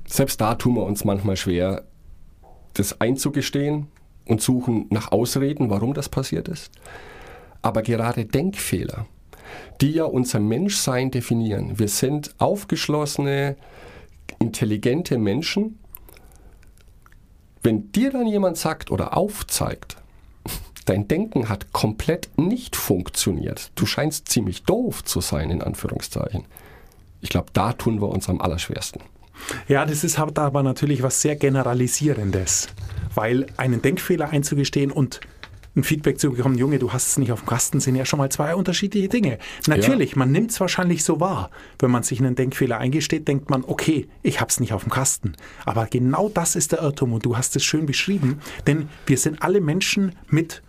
Selbst 0.06 0.40
da 0.40 0.54
tun 0.54 0.74
wir 0.74 0.84
uns 0.84 1.04
manchmal 1.04 1.36
schwer, 1.36 1.84
das 2.74 3.00
einzugestehen 3.00 3.88
und 4.26 4.40
suchen 4.40 4.86
nach 4.90 5.12
Ausreden, 5.12 5.70
warum 5.70 5.94
das 5.94 6.08
passiert 6.08 6.48
ist. 6.48 6.72
Aber 7.62 7.82
gerade 7.82 8.24
Denkfehler, 8.24 9.06
die 9.80 9.92
ja 9.92 10.04
unser 10.04 10.40
Menschsein 10.40 11.10
definieren. 11.10 11.78
Wir 11.78 11.88
sind 11.88 12.34
aufgeschlossene, 12.38 13.56
intelligente 14.38 15.18
Menschen. 15.18 15.78
wenn 17.62 17.90
dir 17.92 18.10
dann 18.10 18.26
jemand 18.26 18.58
sagt 18.58 18.90
oder 18.90 19.16
aufzeigt, 19.16 19.96
dein 20.84 21.08
Denken 21.08 21.48
hat 21.48 21.72
komplett 21.72 22.30
nicht 22.36 22.76
funktioniert, 22.76 23.70
du 23.74 23.86
scheinst 23.86 24.28
ziemlich 24.28 24.64
doof 24.64 25.04
zu 25.04 25.20
sein, 25.20 25.50
in 25.50 25.62
Anführungszeichen, 25.62 26.44
ich 27.20 27.30
glaube, 27.30 27.48
da 27.52 27.72
tun 27.72 28.00
wir 28.00 28.08
uns 28.08 28.28
am 28.28 28.40
allerschwersten. 28.40 29.00
Ja, 29.66 29.84
das 29.84 30.04
ist 30.04 30.18
hat 30.18 30.38
aber 30.38 30.62
natürlich 30.62 31.02
was 31.02 31.20
sehr 31.20 31.36
Generalisierendes, 31.36 32.68
weil 33.14 33.46
einen 33.56 33.82
Denkfehler 33.82 34.28
einzugestehen 34.28 34.92
und 34.92 35.20
ein 35.76 35.82
Feedback 35.82 36.20
zu 36.20 36.30
bekommen, 36.30 36.56
Junge, 36.56 36.78
du 36.78 36.92
hast 36.92 37.08
es 37.08 37.18
nicht 37.18 37.32
auf 37.32 37.40
dem 37.40 37.48
Kasten, 37.48 37.80
sind 37.80 37.96
ja 37.96 38.04
schon 38.04 38.18
mal 38.18 38.30
zwei 38.30 38.54
unterschiedliche 38.54 39.08
Dinge. 39.08 39.38
Natürlich, 39.66 40.12
ja. 40.12 40.18
man 40.18 40.30
nimmt 40.30 40.52
es 40.52 40.60
wahrscheinlich 40.60 41.02
so 41.02 41.18
wahr. 41.18 41.50
Wenn 41.80 41.90
man 41.90 42.04
sich 42.04 42.20
einen 42.20 42.36
Denkfehler 42.36 42.78
eingesteht, 42.78 43.26
denkt 43.26 43.50
man, 43.50 43.64
okay, 43.64 44.06
ich 44.22 44.40
habe 44.40 44.50
es 44.50 44.60
nicht 44.60 44.72
auf 44.72 44.84
dem 44.84 44.92
Kasten. 44.92 45.34
Aber 45.64 45.86
genau 45.86 46.28
das 46.28 46.54
ist 46.54 46.70
der 46.72 46.80
Irrtum 46.80 47.12
und 47.12 47.24
du 47.24 47.36
hast 47.36 47.56
es 47.56 47.64
schön 47.64 47.86
beschrieben, 47.86 48.38
denn 48.68 48.88
wir 49.06 49.18
sind 49.18 49.42
alle 49.42 49.60
Menschen 49.60 50.14
mit 50.28 50.62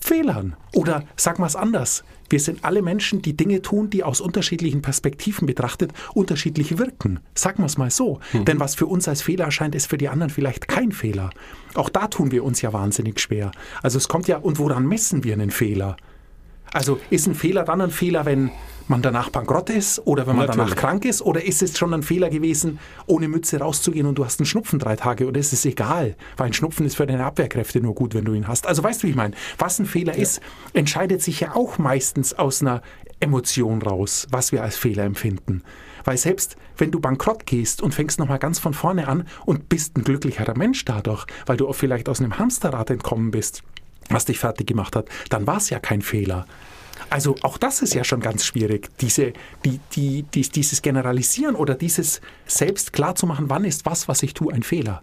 Fehlern. 0.00 0.56
Oder 0.74 1.04
sag 1.16 1.38
mal 1.38 1.46
es 1.46 1.56
anders. 1.56 2.04
Wir 2.28 2.40
sind 2.40 2.64
alle 2.64 2.82
Menschen, 2.82 3.22
die 3.22 3.36
Dinge 3.36 3.62
tun, 3.62 3.90
die 3.90 4.02
aus 4.02 4.20
unterschiedlichen 4.20 4.82
Perspektiven 4.82 5.46
betrachtet 5.46 5.92
unterschiedlich 6.14 6.78
wirken. 6.78 7.20
Sagen 7.34 7.62
wir 7.62 7.66
es 7.66 7.78
mal 7.78 7.90
so. 7.90 8.20
Mhm. 8.32 8.44
Denn 8.44 8.60
was 8.60 8.74
für 8.74 8.86
uns 8.86 9.06
als 9.08 9.22
Fehler 9.22 9.46
erscheint, 9.46 9.74
ist 9.74 9.86
für 9.86 9.98
die 9.98 10.08
anderen 10.08 10.30
vielleicht 10.30 10.68
kein 10.68 10.92
Fehler. 10.92 11.30
Auch 11.74 11.88
da 11.88 12.08
tun 12.08 12.32
wir 12.32 12.44
uns 12.44 12.62
ja 12.62 12.72
wahnsinnig 12.72 13.20
schwer. 13.20 13.52
Also 13.82 13.98
es 13.98 14.08
kommt 14.08 14.28
ja, 14.28 14.38
und 14.38 14.58
woran 14.58 14.86
messen 14.86 15.24
wir 15.24 15.34
einen 15.34 15.50
Fehler? 15.50 15.96
Also 16.72 16.98
ist 17.10 17.26
ein 17.26 17.34
Fehler 17.34 17.64
dann 17.64 17.80
ein 17.80 17.90
Fehler, 17.90 18.26
wenn 18.26 18.50
man 18.88 19.02
danach 19.02 19.30
bankrott 19.30 19.70
ist 19.70 20.06
oder 20.06 20.26
wenn 20.26 20.36
man 20.36 20.46
Natürlich. 20.46 20.70
danach 20.70 20.80
krank 20.80 21.04
ist? 21.04 21.22
Oder 21.22 21.44
ist 21.44 21.62
es 21.62 21.76
schon 21.76 21.92
ein 21.94 22.02
Fehler 22.02 22.30
gewesen, 22.30 22.78
ohne 23.06 23.28
Mütze 23.28 23.58
rauszugehen 23.58 24.06
und 24.06 24.16
du 24.16 24.24
hast 24.24 24.40
einen 24.40 24.46
Schnupfen 24.46 24.78
drei 24.78 24.96
Tage? 24.96 25.26
Oder 25.26 25.40
ist 25.40 25.52
es 25.52 25.64
egal? 25.64 26.16
Weil 26.36 26.48
ein 26.48 26.52
Schnupfen 26.52 26.86
ist 26.86 26.96
für 26.96 27.06
deine 27.06 27.24
Abwehrkräfte 27.24 27.80
nur 27.80 27.94
gut, 27.94 28.14
wenn 28.14 28.24
du 28.24 28.32
ihn 28.34 28.48
hast. 28.48 28.66
Also 28.66 28.82
weißt 28.82 29.02
du, 29.02 29.06
wie 29.06 29.10
ich 29.10 29.16
meine? 29.16 29.34
Was 29.58 29.78
ein 29.78 29.86
Fehler 29.86 30.14
ja. 30.14 30.22
ist, 30.22 30.40
entscheidet 30.72 31.22
sich 31.22 31.40
ja 31.40 31.54
auch 31.54 31.78
meistens 31.78 32.34
aus 32.34 32.62
einer 32.62 32.82
Emotion 33.20 33.82
raus, 33.82 34.26
was 34.30 34.52
wir 34.52 34.62
als 34.62 34.76
Fehler 34.76 35.04
empfinden. 35.04 35.62
Weil 36.04 36.18
selbst 36.18 36.56
wenn 36.76 36.90
du 36.90 37.00
bankrott 37.00 37.46
gehst 37.46 37.82
und 37.82 37.94
fängst 37.94 38.18
nochmal 38.18 38.38
ganz 38.38 38.58
von 38.58 38.74
vorne 38.74 39.08
an 39.08 39.26
und 39.44 39.68
bist 39.68 39.96
ein 39.96 40.04
glücklicherer 40.04 40.56
Mensch 40.56 40.84
dadurch, 40.84 41.26
weil 41.46 41.56
du 41.56 41.66
auch 41.66 41.74
vielleicht 41.74 42.08
aus 42.08 42.20
einem 42.20 42.38
Hamsterrad 42.38 42.90
entkommen 42.90 43.30
bist, 43.30 43.62
was 44.08 44.26
dich 44.26 44.38
fertig 44.38 44.66
gemacht 44.66 44.94
hat, 44.94 45.08
dann 45.30 45.46
war 45.46 45.56
es 45.56 45.70
ja 45.70 45.80
kein 45.80 46.02
Fehler. 46.02 46.46
Also 47.10 47.36
auch 47.42 47.58
das 47.58 47.82
ist 47.82 47.94
ja 47.94 48.04
schon 48.04 48.20
ganz 48.20 48.44
schwierig, 48.44 48.90
diese, 49.00 49.32
die, 49.64 49.80
die, 49.94 50.24
dies, 50.24 50.50
dieses 50.50 50.82
Generalisieren 50.82 51.54
oder 51.54 51.74
dieses 51.74 52.20
selbst 52.46 52.92
klarzumachen, 52.92 53.48
wann 53.48 53.64
ist 53.64 53.86
was, 53.86 54.08
was 54.08 54.22
ich 54.22 54.34
tue, 54.34 54.52
ein 54.52 54.62
Fehler. 54.62 55.02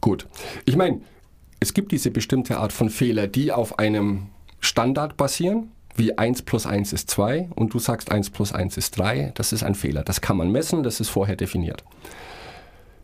Gut. 0.00 0.26
Ich 0.64 0.76
meine, 0.76 1.00
es 1.60 1.74
gibt 1.74 1.92
diese 1.92 2.10
bestimmte 2.10 2.58
Art 2.58 2.72
von 2.72 2.90
Fehler, 2.90 3.28
die 3.28 3.52
auf 3.52 3.78
einem 3.78 4.26
Standard 4.60 5.16
basieren, 5.16 5.72
wie 5.94 6.16
1 6.16 6.42
plus 6.42 6.66
1 6.66 6.92
ist 6.92 7.10
2 7.10 7.50
und 7.54 7.72
du 7.72 7.78
sagst 7.78 8.10
1 8.10 8.30
plus 8.30 8.52
1 8.52 8.76
ist 8.76 8.98
3. 8.98 9.32
Das 9.34 9.52
ist 9.52 9.62
ein 9.62 9.74
Fehler. 9.74 10.02
Das 10.02 10.20
kann 10.20 10.36
man 10.36 10.50
messen, 10.52 10.82
das 10.82 11.00
ist 11.00 11.08
vorher 11.08 11.36
definiert. 11.36 11.84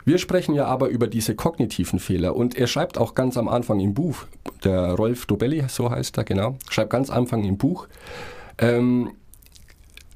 Wir 0.05 0.19
sprechen 0.19 0.55
ja 0.55 0.67
aber 0.67 0.89
über 0.89 1.07
diese 1.07 1.35
kognitiven 1.35 1.99
Fehler 1.99 2.35
und 2.35 2.57
er 2.57 2.67
schreibt 2.67 2.99
auch 2.99 3.15
ganz 3.15 3.37
am 3.37 3.49
Anfang 3.49 3.79
im 3.81 3.95
Buch, 3.95 4.25
der 4.65 4.95
Rolf 4.95 5.27
Dobelli, 5.27 5.65
so 5.69 5.91
heißt 5.91 6.19
er, 6.19 6.25
genau, 6.25 6.57
schreibt 6.69 6.91
ganz 6.91 7.11
am 7.11 7.19
Anfang 7.19 7.45
im 7.45 7.57
Buch, 7.57 7.87
ähm, 8.59 9.13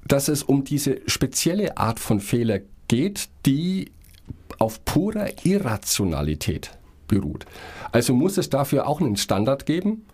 dass 0.06 0.28
es 0.28 0.42
um 0.42 0.64
diese 0.64 1.00
spezielle 1.06 1.76
Art 1.76 2.00
von 2.00 2.20
Fehler 2.20 2.60
geht, 2.88 3.28
die 3.44 3.90
auf 4.58 4.84
purer 4.84 5.28
Irrationalität 5.44 6.70
beruht. 7.08 7.46
Also 7.92 8.14
muss 8.14 8.38
es 8.38 8.50
dafür 8.50 8.86
auch 8.88 9.00
einen 9.00 9.16
Standard 9.16 9.66
geben. 9.66 10.06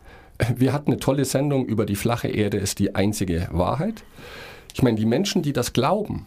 Wir 0.57 0.73
hatten 0.73 0.91
eine 0.91 1.01
tolle 1.01 1.25
Sendung 1.25 1.67
über 1.67 1.87
die 1.87 1.97
flache 1.97 2.29
Erde 2.29 2.59
ist 2.59 2.79
die 2.79 2.95
einzige 2.95 3.49
Wahrheit. 3.53 4.05
Ich 4.75 4.83
meine, 4.83 4.97
die 4.97 5.07
Menschen, 5.07 5.43
die 5.43 5.53
das 5.53 5.73
glauben, 5.73 6.27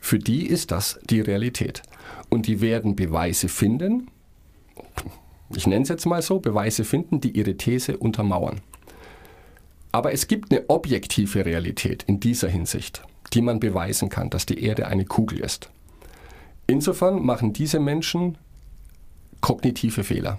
für 0.00 0.18
die 0.18 0.46
ist 0.46 0.70
das 0.70 0.98
die 1.04 1.20
Realität. 1.20 1.82
Und 2.28 2.46
die 2.46 2.60
werden 2.60 2.96
Beweise 2.96 3.48
finden, 3.48 4.08
ich 5.54 5.66
nenne 5.66 5.82
es 5.82 5.88
jetzt 5.88 6.06
mal 6.06 6.22
so, 6.22 6.38
Beweise 6.38 6.84
finden, 6.84 7.20
die 7.20 7.30
ihre 7.30 7.56
These 7.56 7.96
untermauern. 7.96 8.60
Aber 9.92 10.12
es 10.12 10.28
gibt 10.28 10.52
eine 10.52 10.68
objektive 10.70 11.44
Realität 11.44 12.04
in 12.04 12.20
dieser 12.20 12.48
Hinsicht, 12.48 13.02
die 13.32 13.42
man 13.42 13.58
beweisen 13.58 14.08
kann, 14.08 14.30
dass 14.30 14.46
die 14.46 14.62
Erde 14.62 14.86
eine 14.86 15.04
Kugel 15.04 15.40
ist. 15.40 15.68
Insofern 16.68 17.20
machen 17.24 17.52
diese 17.52 17.80
Menschen 17.80 18.38
kognitive 19.40 20.04
Fehler. 20.04 20.38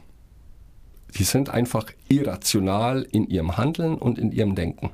Sie 1.12 1.26
sind 1.26 1.50
einfach 1.50 1.88
irrational 2.08 3.06
in 3.12 3.28
ihrem 3.28 3.58
Handeln 3.58 3.96
und 3.96 4.18
in 4.18 4.32
ihrem 4.32 4.56
Denken. 4.56 4.92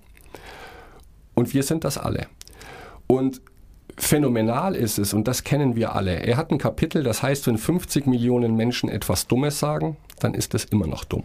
Und 1.35 1.53
wir 1.53 1.61
sind 1.61 1.83
das 1.83 1.99
alle. 1.99 2.25
Und 3.05 3.41
phänomenal 3.97 4.75
ist 4.75 4.99
es, 4.99 5.13
und 5.13 5.27
das 5.27 5.43
kennen 5.43 5.75
wir 5.75 5.95
alle. 5.95 6.19
Er 6.23 6.37
hat 6.37 6.51
ein 6.51 6.57
Kapitel, 6.57 7.03
das 7.03 7.23
heißt, 7.23 7.47
wenn 7.47 7.57
50 7.57 8.05
Millionen 8.05 8.55
Menschen 8.55 8.89
etwas 8.89 9.27
Dummes 9.27 9.59
sagen, 9.59 9.97
dann 10.19 10.33
ist 10.33 10.53
es 10.53 10.65
immer 10.65 10.87
noch 10.87 11.03
dumm. 11.03 11.23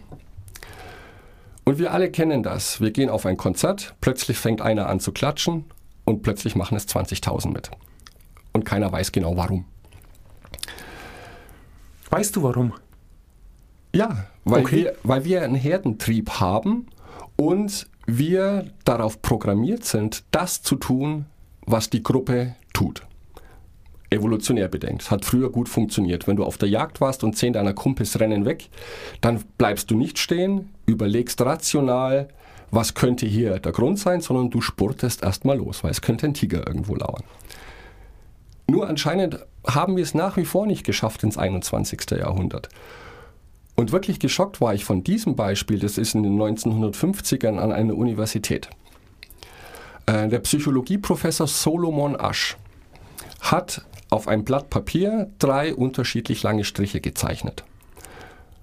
Und 1.63 1.77
wir 1.77 1.93
alle 1.93 2.11
kennen 2.11 2.43
das. 2.43 2.81
Wir 2.81 2.91
gehen 2.91 3.09
auf 3.09 3.25
ein 3.25 3.37
Konzert, 3.37 3.95
plötzlich 4.01 4.37
fängt 4.37 4.61
einer 4.61 4.87
an 4.87 4.99
zu 4.99 5.11
klatschen 5.11 5.65
und 6.03 6.21
plötzlich 6.21 6.55
machen 6.55 6.75
es 6.75 6.87
20.000 6.87 7.51
mit. 7.51 7.71
Und 8.51 8.65
keiner 8.65 8.91
weiß 8.91 9.11
genau 9.11 9.37
warum. 9.37 9.65
Weißt 12.09 12.35
du 12.35 12.43
warum? 12.43 12.73
Ja, 13.95 14.25
weil, 14.43 14.61
okay. 14.61 14.75
wir, 14.75 14.95
weil 15.03 15.23
wir 15.23 15.43
einen 15.43 15.55
Herdentrieb 15.55 16.39
haben 16.39 16.87
und 17.37 17.87
wir 18.05 18.67
darauf 18.83 19.21
programmiert 19.21 19.85
sind, 19.85 20.23
das 20.31 20.61
zu 20.61 20.75
tun, 20.75 21.25
was 21.65 21.89
die 21.89 22.03
Gruppe 22.03 22.55
tut. 22.73 23.03
Evolutionär 24.13 24.67
bedenkt. 24.67 25.09
Hat 25.11 25.25
früher 25.25 25.49
gut 25.49 25.67
funktioniert. 25.67 26.27
Wenn 26.27 26.35
du 26.35 26.43
auf 26.43 26.57
der 26.57 26.69
Jagd 26.69 27.01
warst 27.01 27.23
und 27.23 27.35
zehn 27.35 27.53
deiner 27.53 27.73
Kumpels 27.73 28.19
rennen 28.19 28.45
weg, 28.45 28.69
dann 29.21 29.43
bleibst 29.57 29.89
du 29.91 29.95
nicht 29.95 30.19
stehen, 30.19 30.69
überlegst 30.85 31.41
rational, 31.41 32.29
was 32.71 32.93
könnte 32.93 33.25
hier 33.25 33.59
der 33.59 33.71
Grund 33.71 33.99
sein, 33.99 34.21
sondern 34.21 34.49
du 34.49 34.61
spurtest 34.61 35.23
erstmal 35.23 35.57
los, 35.57 35.83
weil 35.83 35.91
es 35.91 36.01
könnte 36.01 36.27
ein 36.27 36.33
Tiger 36.33 36.65
irgendwo 36.65 36.95
lauern. 36.95 37.23
Nur 38.67 38.87
anscheinend 38.87 39.39
haben 39.67 39.95
wir 39.95 40.03
es 40.03 40.13
nach 40.13 40.37
wie 40.37 40.45
vor 40.45 40.65
nicht 40.65 40.83
geschafft 40.85 41.23
ins 41.23 41.37
21. 41.37 42.11
Jahrhundert. 42.11 42.69
Und 43.75 43.91
wirklich 43.91 44.19
geschockt 44.19 44.61
war 44.61 44.73
ich 44.73 44.85
von 44.85 45.03
diesem 45.03 45.35
Beispiel, 45.35 45.79
das 45.79 45.97
ist 45.97 46.15
in 46.15 46.23
den 46.23 46.39
1950ern 46.39 47.57
an 47.57 47.71
einer 47.71 47.95
Universität. 47.95 48.69
Äh, 50.05 50.27
der 50.27 50.39
Psychologieprofessor 50.39 51.47
Solomon 51.47 52.19
Asch 52.19 52.57
hat 53.51 53.85
auf 54.09 54.27
ein 54.27 54.43
Blatt 54.43 54.69
Papier 54.69 55.29
drei 55.39 55.73
unterschiedlich 55.73 56.43
lange 56.43 56.63
Striche 56.63 57.01
gezeichnet 57.01 57.63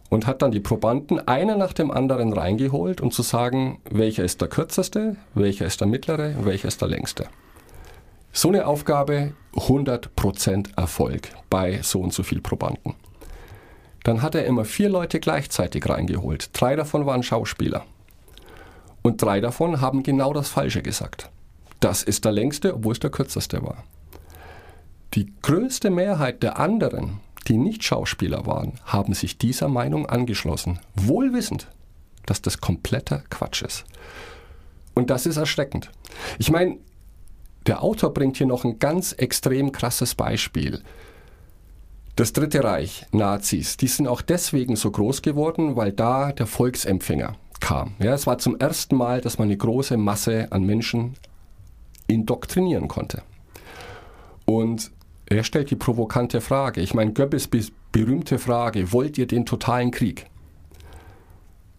und 0.08 0.26
hat 0.26 0.42
dann 0.42 0.50
die 0.50 0.60
Probanden 0.60 1.26
einer 1.26 1.56
nach 1.56 1.72
dem 1.72 1.90
anderen 1.90 2.32
reingeholt, 2.32 3.00
um 3.00 3.10
zu 3.10 3.22
sagen, 3.22 3.80
welcher 3.90 4.24
ist 4.24 4.40
der 4.40 4.48
kürzeste, 4.48 5.16
welcher 5.34 5.66
ist 5.66 5.80
der 5.80 5.88
mittlere, 5.88 6.34
welcher 6.44 6.68
ist 6.68 6.80
der 6.80 6.88
längste. 6.88 7.28
So 8.32 8.48
eine 8.48 8.66
Aufgabe 8.66 9.32
100% 9.54 10.76
Erfolg 10.76 11.28
bei 11.48 11.80
so 11.82 12.00
und 12.00 12.12
so 12.12 12.22
viel 12.22 12.40
Probanden. 12.40 12.94
Dann 14.04 14.22
hat 14.22 14.34
er 14.34 14.46
immer 14.46 14.64
vier 14.64 14.88
Leute 14.88 15.20
gleichzeitig 15.20 15.88
reingeholt. 15.88 16.50
Drei 16.52 16.74
davon 16.74 17.06
waren 17.06 17.22
Schauspieler. 17.22 17.84
Und 19.02 19.22
drei 19.22 19.40
davon 19.40 19.80
haben 19.80 20.02
genau 20.02 20.32
das 20.32 20.48
Falsche 20.48 20.82
gesagt. 20.82 21.28
Das 21.80 22.02
ist 22.02 22.24
der 22.24 22.32
längste, 22.32 22.74
obwohl 22.74 22.92
es 22.92 23.00
der 23.00 23.10
kürzeste 23.10 23.62
war. 23.62 23.84
Die 25.14 25.32
größte 25.42 25.90
Mehrheit 25.90 26.42
der 26.42 26.58
anderen, 26.58 27.20
die 27.48 27.56
nicht 27.56 27.82
Schauspieler 27.82 28.46
waren, 28.46 28.74
haben 28.84 29.14
sich 29.14 29.38
dieser 29.38 29.68
Meinung 29.68 30.06
angeschlossen, 30.06 30.78
wohlwissend, 30.94 31.66
dass 32.26 32.42
das 32.42 32.60
kompletter 32.60 33.24
Quatsch 33.28 33.62
ist. 33.62 33.84
Und 34.94 35.10
das 35.10 35.26
ist 35.26 35.36
erschreckend. 35.36 35.90
Ich 36.38 36.50
meine, 36.50 36.78
der 37.66 37.82
Autor 37.82 38.14
bringt 38.14 38.36
hier 38.36 38.46
noch 38.46 38.64
ein 38.64 38.78
ganz 38.78 39.12
extrem 39.12 39.72
krasses 39.72 40.14
Beispiel. 40.14 40.82
Das 42.16 42.32
Dritte 42.32 42.62
Reich, 42.62 43.06
Nazis, 43.12 43.76
die 43.76 43.88
sind 43.88 44.06
auch 44.06 44.22
deswegen 44.22 44.76
so 44.76 44.90
groß 44.90 45.22
geworden, 45.22 45.74
weil 45.76 45.92
da 45.92 46.32
der 46.32 46.46
Volksempfänger, 46.46 47.36
kam. 47.60 47.94
Ja, 47.98 48.14
es 48.14 48.26
war 48.26 48.38
zum 48.38 48.58
ersten 48.58 48.96
Mal, 48.96 49.20
dass 49.20 49.38
man 49.38 49.48
eine 49.48 49.56
große 49.56 49.96
Masse 49.96 50.48
an 50.50 50.64
Menschen 50.64 51.16
indoktrinieren 52.06 52.88
konnte. 52.88 53.22
Und 54.46 54.90
er 55.30 55.44
stellt 55.44 55.70
die 55.70 55.76
provokante 55.76 56.40
Frage, 56.40 56.80
ich 56.80 56.92
meine 56.92 57.12
Goebbels 57.12 57.48
berühmte 57.92 58.38
Frage, 58.38 58.92
wollt 58.92 59.16
ihr 59.16 59.26
den 59.26 59.46
totalen 59.46 59.92
Krieg? 59.92 60.26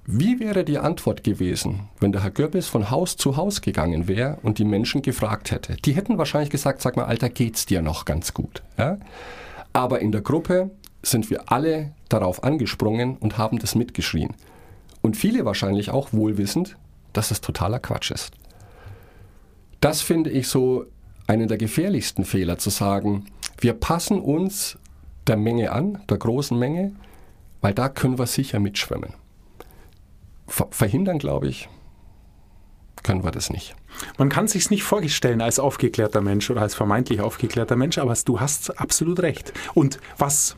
Wie 0.05 0.39
wäre 0.39 0.63
die 0.63 0.79
Antwort 0.79 1.23
gewesen, 1.23 1.89
wenn 1.99 2.11
der 2.11 2.23
Herr 2.23 2.31
Goebbels 2.31 2.67
von 2.67 2.89
Haus 2.89 3.17
zu 3.17 3.37
Haus 3.37 3.61
gegangen 3.61 4.07
wäre 4.07 4.39
und 4.41 4.57
die 4.57 4.65
Menschen 4.65 5.01
gefragt 5.01 5.51
hätte? 5.51 5.75
Die 5.85 5.93
hätten 5.93 6.17
wahrscheinlich 6.17 6.49
gesagt, 6.49 6.81
sag 6.81 6.95
mal, 6.95 7.05
Alter, 7.05 7.29
geht's 7.29 7.65
dir 7.65 7.81
noch 7.81 8.05
ganz 8.05 8.33
gut? 8.33 8.63
Ja? 8.77 8.97
Aber 9.73 9.99
in 9.99 10.11
der 10.11 10.21
Gruppe 10.21 10.71
sind 11.03 11.29
wir 11.29 11.51
alle 11.51 11.91
darauf 12.09 12.43
angesprungen 12.43 13.17
und 13.17 13.37
haben 13.37 13.59
das 13.59 13.75
mitgeschrien. 13.75 14.33
Und 15.01 15.17
viele 15.17 15.45
wahrscheinlich 15.45 15.91
auch 15.91 16.13
wohlwissend, 16.13 16.77
dass 17.13 17.31
es 17.31 17.41
totaler 17.41 17.79
Quatsch 17.79 18.11
ist. 18.11 18.31
Das 19.81 20.01
finde 20.01 20.29
ich 20.29 20.47
so 20.47 20.85
einen 21.27 21.47
der 21.47 21.57
gefährlichsten 21.57 22.25
Fehler, 22.25 22.57
zu 22.57 22.69
sagen, 22.69 23.25
wir 23.62 23.74
passen 23.74 24.19
uns 24.19 24.78
der 25.28 25.38
Menge 25.38 25.71
an, 25.71 26.04
der 26.10 26.17
großen 26.17 26.58
Menge, 26.58 26.93
weil 27.62 27.74
da 27.74 27.89
können 27.89 28.17
wir 28.17 28.28
sicher 28.28 28.60
mitschwimmen. 28.60 29.13
Ver 30.47 30.67
verhindern, 30.71 31.19
glaube 31.19 31.47
ich, 31.47 31.69
können 33.04 33.24
wir 33.24 33.32
das 33.32 33.50
nicht. 33.50 33.76
Man 34.17 34.30
kann 34.30 34.47
sich 34.47 34.69
nicht 34.69 34.84
vorstellen 34.84 35.41
als 35.41 35.60
aufgeklärter 35.60 36.21
Mensch 36.21 36.50
oder 36.50 36.62
als 36.62 36.76
vermeintlich 36.76 37.21
aufgeklärter 37.21 37.76
Mensch, 37.76 37.97
aber 37.97 38.13
du 38.26 38.39
hast 38.39 38.80
absolut 38.80 39.21
recht. 39.21 39.54
Und 39.74 40.00
was 40.17 40.56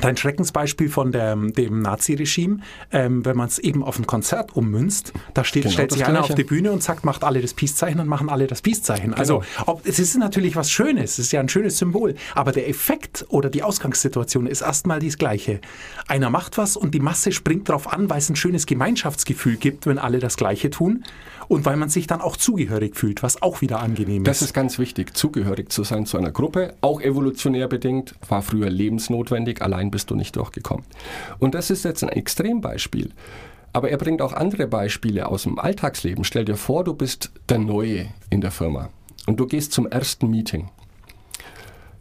Dein 0.00 0.16
Schreckensbeispiel 0.16 0.88
von 0.88 1.12
der, 1.12 1.36
dem 1.36 1.80
Nazi-Regime, 1.80 2.58
ähm, 2.92 3.24
wenn 3.24 3.36
man 3.36 3.48
es 3.48 3.58
eben 3.58 3.82
auf 3.82 3.98
ein 3.98 4.06
Konzert 4.06 4.54
ummünzt, 4.56 5.12
da 5.34 5.44
steht, 5.44 5.62
genau, 5.62 5.72
stellt 5.72 5.92
sich 5.92 6.04
einer 6.04 6.22
auf 6.22 6.34
die 6.34 6.44
Bühne 6.44 6.72
und 6.72 6.82
sagt, 6.82 7.04
macht 7.04 7.24
alle 7.24 7.40
das 7.40 7.54
Peace-Zeichen 7.54 8.00
und 8.00 8.08
machen 8.08 8.28
alle 8.28 8.46
das 8.46 8.60
Peace-Zeichen. 8.62 9.10
Genau. 9.10 9.16
Also 9.16 9.42
ob, 9.66 9.86
es 9.86 9.98
ist 9.98 10.16
natürlich 10.16 10.56
was 10.56 10.70
Schönes, 10.70 11.12
es 11.12 11.18
ist 11.20 11.32
ja 11.32 11.40
ein 11.40 11.48
schönes 11.48 11.78
Symbol, 11.78 12.14
aber 12.34 12.52
der 12.52 12.68
Effekt 12.68 13.24
oder 13.28 13.50
die 13.50 13.62
Ausgangssituation 13.62 14.46
ist 14.46 14.62
erstmal 14.62 15.00
das 15.00 15.16
gleiche. 15.16 15.60
Einer 16.08 16.30
macht 16.30 16.58
was 16.58 16.76
und 16.76 16.94
die 16.94 17.00
Masse 17.00 17.32
springt 17.32 17.68
darauf 17.68 17.92
an, 17.92 18.10
weil 18.10 18.18
es 18.18 18.28
ein 18.28 18.36
schönes 18.36 18.66
Gemeinschaftsgefühl 18.66 19.56
gibt, 19.56 19.86
wenn 19.86 19.98
alle 19.98 20.18
das 20.18 20.36
Gleiche 20.36 20.70
tun 20.70 21.04
und 21.48 21.64
weil 21.64 21.76
man 21.76 21.88
sich 21.88 22.06
dann 22.06 22.20
auch 22.20 22.36
zugehörig 22.36 22.96
fühlt, 22.96 23.22
was 23.22 23.42
auch 23.42 23.60
wieder 23.60 23.80
angenehm 23.80 24.22
ist. 24.22 24.28
Das 24.28 24.42
ist 24.42 24.54
ganz 24.54 24.78
wichtig, 24.78 25.16
zugehörig 25.16 25.70
zu 25.70 25.84
sein 25.84 26.06
zu 26.06 26.18
einer 26.18 26.30
Gruppe, 26.30 26.74
auch 26.80 27.00
evolutionär 27.00 27.68
bedingt, 27.68 28.14
war 28.28 28.42
früher 28.42 28.70
lebensnotwendig, 28.70 29.62
allein 29.62 29.83
bist 29.90 30.10
du 30.10 30.14
nicht 30.14 30.36
durchgekommen. 30.36 30.84
Und 31.38 31.54
das 31.54 31.70
ist 31.70 31.84
jetzt 31.84 32.02
ein 32.02 32.08
Extrembeispiel. 32.10 33.10
Aber 33.72 33.90
er 33.90 33.98
bringt 33.98 34.22
auch 34.22 34.32
andere 34.32 34.68
Beispiele 34.68 35.26
aus 35.26 35.42
dem 35.42 35.58
Alltagsleben. 35.58 36.24
Stell 36.24 36.44
dir 36.44 36.56
vor, 36.56 36.84
du 36.84 36.94
bist 36.94 37.32
der 37.48 37.58
Neue 37.58 38.06
in 38.30 38.40
der 38.40 38.52
Firma 38.52 38.90
und 39.26 39.40
du 39.40 39.46
gehst 39.46 39.72
zum 39.72 39.86
ersten 39.86 40.30
Meeting. 40.30 40.70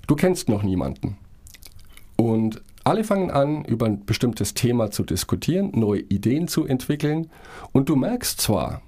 Du 0.07 0.15
kennst 0.15 0.49
noch 0.49 0.63
niemanden. 0.63 1.17
Und 2.15 2.61
alle 2.83 3.03
fangen 3.03 3.31
an, 3.31 3.63
über 3.65 3.85
ein 3.85 4.05
bestimmtes 4.05 4.53
Thema 4.53 4.91
zu 4.91 5.03
diskutieren, 5.03 5.71
neue 5.73 6.01
Ideen 6.01 6.47
zu 6.47 6.65
entwickeln. 6.65 7.29
Und 7.71 7.89
du 7.89 7.95
merkst 7.95 8.41
zwar, 8.41 8.81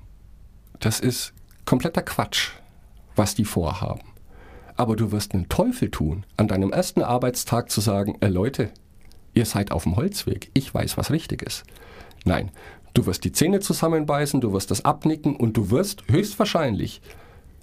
das 0.80 1.00
ist 1.00 1.34
kompletter 1.64 2.02
Quatsch, 2.02 2.52
was 3.16 3.36
die 3.36 3.46
vorhaben. 3.46 4.02
Aber 4.76 4.98
du 4.98 5.14
wirst 5.14 5.34
einen 5.34 5.48
Teufel 5.48 5.90
tun, 5.90 6.26
an 6.36 6.50
deinem 6.50 6.74
ersten 6.74 7.02
Arbeitstag 7.02 7.72
zu 7.72 7.80
sagen, 7.80 8.18
äh 8.20 8.28
Leute, 8.28 8.72
ihr 9.36 9.46
seid 9.46 9.72
auf 9.72 9.84
dem 9.84 9.96
Holzweg, 9.96 10.50
ich 10.54 10.74
weiß, 10.74 10.98
was 10.98 11.12
richtig 11.12 11.44
ist. 11.44 11.64
Nein, 12.24 12.50
du 12.94 13.06
wirst 13.06 13.24
die 13.24 13.32
Zähne 13.32 13.60
zusammenbeißen, 13.60 14.42
du 14.42 14.52
wirst 14.54 14.72
das 14.72 14.84
abnicken 14.84 15.36
und 15.36 15.56
du 15.56 15.70
wirst 15.70 16.04
höchstwahrscheinlich 16.08 17.02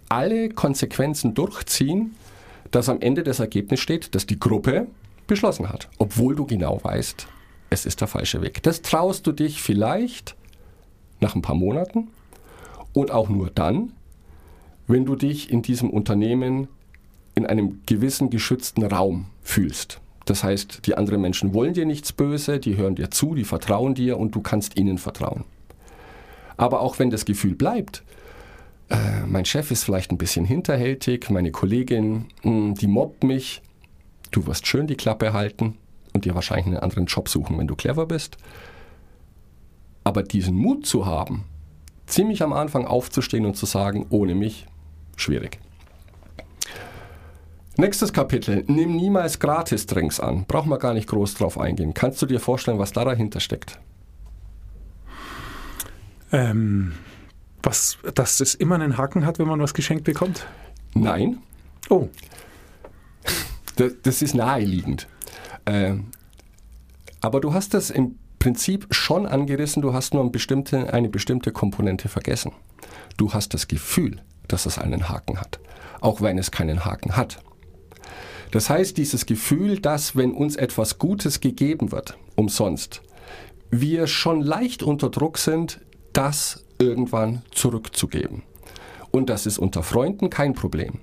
alle 0.08 0.50
Konsequenzen 0.50 1.34
durchziehen, 1.34 2.14
dass 2.70 2.88
am 2.88 3.00
Ende 3.00 3.24
das 3.24 3.40
Ergebnis 3.40 3.80
steht, 3.80 4.14
dass 4.14 4.26
die 4.26 4.38
Gruppe 4.38 4.86
beschlossen 5.26 5.68
hat, 5.68 5.88
obwohl 5.98 6.36
du 6.36 6.46
genau 6.46 6.78
weißt, 6.82 7.26
es 7.70 7.86
ist 7.86 8.00
der 8.00 8.08
falsche 8.08 8.42
Weg. 8.42 8.62
Das 8.62 8.82
traust 8.82 9.26
du 9.26 9.32
dich 9.32 9.62
vielleicht 9.62 10.36
nach 11.20 11.34
ein 11.34 11.42
paar 11.42 11.56
Monaten, 11.56 12.08
und 12.92 13.10
auch 13.10 13.28
nur 13.28 13.50
dann, 13.50 13.92
wenn 14.86 15.04
du 15.04 15.16
dich 15.16 15.50
in 15.50 15.62
diesem 15.62 15.90
Unternehmen 15.90 16.68
in 17.34 17.46
einem 17.46 17.80
gewissen 17.86 18.30
geschützten 18.30 18.84
Raum 18.84 19.26
fühlst. 19.42 20.00
Das 20.24 20.44
heißt, 20.44 20.86
die 20.86 20.96
anderen 20.96 21.20
Menschen 21.20 21.52
wollen 21.54 21.74
dir 21.74 21.86
nichts 21.86 22.12
Böse, 22.12 22.58
die 22.58 22.76
hören 22.76 22.94
dir 22.94 23.10
zu, 23.10 23.34
die 23.34 23.44
vertrauen 23.44 23.94
dir 23.94 24.18
und 24.18 24.34
du 24.34 24.40
kannst 24.40 24.76
ihnen 24.78 24.98
vertrauen. 24.98 25.44
Aber 26.56 26.80
auch 26.80 26.98
wenn 26.98 27.10
das 27.10 27.24
Gefühl 27.24 27.54
bleibt, 27.54 28.02
äh, 28.88 29.26
mein 29.26 29.44
Chef 29.44 29.70
ist 29.70 29.84
vielleicht 29.84 30.12
ein 30.12 30.18
bisschen 30.18 30.44
hinterhältig, 30.44 31.30
meine 31.30 31.50
Kollegin, 31.50 32.26
mh, 32.42 32.50
hm, 32.50 32.74
die 32.74 32.86
mobbt 32.86 33.24
mich, 33.24 33.62
du 34.30 34.46
wirst 34.46 34.66
schön 34.66 34.86
die 34.86 34.96
Klappe 34.96 35.32
halten 35.32 35.76
und 36.12 36.24
dir 36.24 36.34
wahrscheinlich 36.34 36.66
einen 36.66 36.76
anderen 36.76 37.06
Job 37.06 37.28
suchen, 37.28 37.58
wenn 37.58 37.66
du 37.66 37.74
clever 37.74 38.06
bist. 38.06 38.36
Aber 40.04 40.22
diesen 40.22 40.56
Mut 40.56 40.86
zu 40.86 41.06
haben, 41.06 41.44
ziemlich 42.06 42.42
am 42.42 42.52
Anfang 42.52 42.86
aufzustehen 42.86 43.46
und 43.46 43.56
zu 43.56 43.66
sagen, 43.66 44.06
ohne 44.10 44.34
mich, 44.34 44.66
schwierig. 45.16 45.58
Nächstes 47.76 48.12
Kapitel. 48.12 48.64
Nimm 48.66 48.96
niemals 48.96 49.38
Gratis-Drinks 49.38 50.20
an. 50.20 50.44
Braucht 50.44 50.66
man 50.66 50.78
gar 50.78 50.92
nicht 50.92 51.08
groß 51.08 51.34
drauf 51.34 51.58
eingehen. 51.58 51.94
Kannst 51.94 52.20
du 52.20 52.26
dir 52.26 52.38
vorstellen, 52.38 52.78
was 52.78 52.92
da 52.92 53.04
dahinter 53.04 53.40
steckt? 53.40 53.78
Ähm, 56.32 56.92
was, 57.62 57.98
dass 58.14 58.40
es 58.40 58.54
immer 58.54 58.74
einen 58.74 58.98
Haken 58.98 59.24
hat, 59.24 59.38
wenn 59.38 59.46
man 59.46 59.60
was 59.60 59.74
geschenkt 59.74 60.04
bekommt? 60.04 60.46
Nein. 60.94 61.38
Oh. 61.88 62.08
Das, 63.76 63.92
das 64.02 64.20
ist 64.20 64.34
naheliegend. 64.34 65.08
Ähm, 65.64 66.08
aber 67.22 67.40
du 67.40 67.54
hast 67.54 67.72
das 67.72 67.88
im 67.88 68.18
Prinzip 68.38 68.86
schon 68.90 69.24
angerissen, 69.24 69.80
du 69.80 69.94
hast 69.94 70.12
nur 70.12 70.22
eine 70.22 70.30
bestimmte, 70.30 70.92
eine 70.92 71.08
bestimmte 71.08 71.52
Komponente 71.52 72.10
vergessen. 72.10 72.52
Du 73.16 73.32
hast 73.32 73.54
das 73.54 73.68
Gefühl, 73.68 74.20
dass 74.46 74.66
es 74.66 74.76
einen 74.76 75.08
Haken 75.08 75.40
hat, 75.40 75.58
auch 76.02 76.20
wenn 76.20 76.36
es 76.36 76.50
keinen 76.50 76.84
Haken 76.84 77.16
hat. 77.16 77.38
Das 78.52 78.70
heißt, 78.70 78.98
dieses 78.98 79.26
Gefühl, 79.26 79.80
dass 79.80 80.14
wenn 80.14 80.32
uns 80.32 80.56
etwas 80.56 80.98
Gutes 80.98 81.40
gegeben 81.40 81.90
wird, 81.90 82.16
umsonst, 82.36 83.02
wir 83.70 84.06
schon 84.06 84.42
leicht 84.42 84.82
unter 84.82 85.08
Druck 85.08 85.38
sind, 85.38 85.80
das 86.12 86.64
irgendwann 86.78 87.42
zurückzugeben. 87.50 88.42
Und 89.10 89.30
das 89.30 89.46
ist 89.46 89.58
unter 89.58 89.82
Freunden 89.82 90.28
kein 90.28 90.52
Problem. 90.52 91.00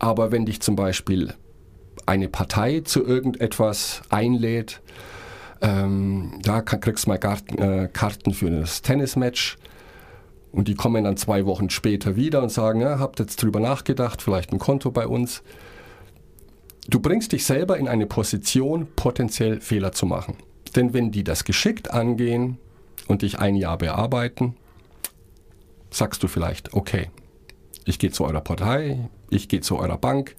Aber 0.00 0.32
wenn 0.32 0.46
dich 0.46 0.60
zum 0.60 0.74
Beispiel 0.74 1.34
eine 2.06 2.28
Partei 2.28 2.80
zu 2.80 3.04
irgendetwas 3.04 4.02
einlädt, 4.10 4.82
ähm, 5.60 6.40
da 6.42 6.60
kriegst 6.60 7.06
du 7.06 7.10
mal 7.10 7.18
Garten, 7.18 7.56
äh, 7.56 7.88
Karten 7.92 8.34
für 8.34 8.50
das 8.50 8.82
Tennismatch. 8.82 9.58
Und 10.50 10.66
die 10.66 10.74
kommen 10.74 11.04
dann 11.04 11.16
zwei 11.16 11.46
Wochen 11.46 11.70
später 11.70 12.16
wieder 12.16 12.42
und 12.42 12.50
sagen, 12.50 12.80
ja, 12.80 12.98
habt 12.98 13.20
jetzt 13.20 13.40
drüber 13.40 13.60
nachgedacht, 13.60 14.22
vielleicht 14.22 14.52
ein 14.52 14.58
Konto 14.58 14.90
bei 14.90 15.06
uns. 15.06 15.42
Du 16.88 17.00
bringst 17.00 17.32
dich 17.32 17.44
selber 17.44 17.78
in 17.78 17.88
eine 17.88 18.06
Position, 18.06 18.86
potenziell 18.94 19.60
Fehler 19.60 19.92
zu 19.92 20.06
machen. 20.06 20.36
Denn 20.76 20.92
wenn 20.92 21.10
die 21.10 21.24
das 21.24 21.44
geschickt 21.44 21.90
angehen 21.90 22.58
und 23.06 23.22
dich 23.22 23.38
ein 23.38 23.54
Jahr 23.56 23.78
bearbeiten, 23.78 24.56
sagst 25.90 26.22
du 26.22 26.28
vielleicht, 26.28 26.74
okay, 26.74 27.10
ich 27.84 27.98
gehe 27.98 28.10
zu 28.10 28.24
eurer 28.24 28.40
Partei, 28.40 29.08
ich 29.30 29.48
gehe 29.48 29.60
zu 29.60 29.78
eurer 29.78 29.98
Bank, 29.98 30.34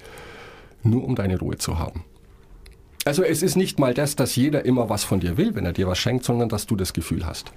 nur 0.84 1.03
um 1.03 1.15
deine 1.15 1.39
Ruhe 1.39 1.58
zu 1.58 1.79
haben. 1.79 2.03
Also 3.05 3.23
es 3.23 3.43
ist 3.43 3.55
nicht 3.55 3.79
mal 3.79 3.93
das, 3.93 4.15
dass 4.15 4.36
jeder 4.36 4.65
immer 4.65 4.89
was 4.89 5.03
von 5.03 5.19
dir 5.19 5.38
will, 5.38 5.53
wenn 5.53 5.65
er 5.65 5.73
dir 5.73 5.88
was 5.88 5.99
schenkt, 5.99 6.25
sondern 6.25 6.49
dass 6.49 6.65
du 6.65 6.75
das 6.75 6.91
Gefühl 6.93 7.25
hast. 7.25 7.51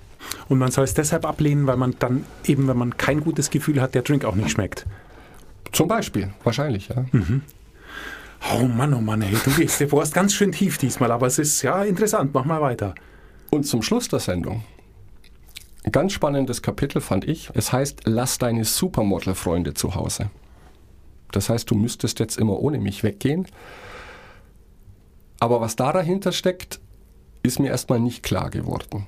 Und 0.48 0.58
man 0.58 0.70
soll 0.70 0.84
es 0.84 0.94
deshalb 0.94 1.24
ablehnen, 1.24 1.66
weil 1.66 1.78
man 1.78 1.94
dann 1.98 2.24
eben, 2.44 2.68
wenn 2.68 2.76
man 2.76 2.96
kein 2.98 3.20
gutes 3.20 3.48
Gefühl 3.50 3.80
hat, 3.80 3.94
der 3.94 4.02
Drink 4.02 4.24
auch 4.26 4.34
nicht 4.34 4.50
schmeckt. 4.50 4.84
Zum 5.72 5.88
Beispiel, 5.88 6.30
wahrscheinlich, 6.44 6.88
ja. 6.88 7.06
Mhm. 7.12 7.42
Oh 8.54 8.64
Mann, 8.64 8.94
oh 8.94 9.00
Mann, 9.00 9.20
hey, 9.20 9.36
du 9.44 9.50
gehst, 9.50 9.80
du 9.80 9.92
warst 9.92 10.14
ganz 10.14 10.34
schön 10.34 10.52
tief 10.52 10.78
diesmal, 10.78 11.10
aber 11.10 11.26
es 11.26 11.38
ist 11.38 11.62
ja 11.62 11.82
interessant, 11.84 12.32
mach 12.32 12.44
mal 12.44 12.60
weiter. 12.60 12.94
Und 13.50 13.64
zum 13.64 13.82
Schluss 13.82 14.08
der 14.08 14.20
Sendung, 14.20 14.64
ein 15.84 15.92
ganz 15.92 16.12
spannendes 16.12 16.62
Kapitel 16.62 17.00
fand 17.00 17.26
ich. 17.26 17.50
Es 17.54 17.72
heißt, 17.72 18.02
lass 18.04 18.38
deine 18.38 18.64
Supermodel-Freunde 18.64 19.74
zu 19.74 19.94
Hause. 19.94 20.30
Das 21.32 21.48
heißt, 21.48 21.70
du 21.70 21.74
müsstest 21.74 22.20
jetzt 22.20 22.38
immer 22.38 22.60
ohne 22.60 22.78
mich 22.78 23.02
weggehen. 23.02 23.46
Aber 25.40 25.60
was 25.60 25.76
da 25.76 25.92
dahinter 25.92 26.32
steckt, 26.32 26.80
ist 27.42 27.58
mir 27.58 27.68
erstmal 27.68 28.00
nicht 28.00 28.22
klar 28.22 28.50
geworden. 28.50 29.06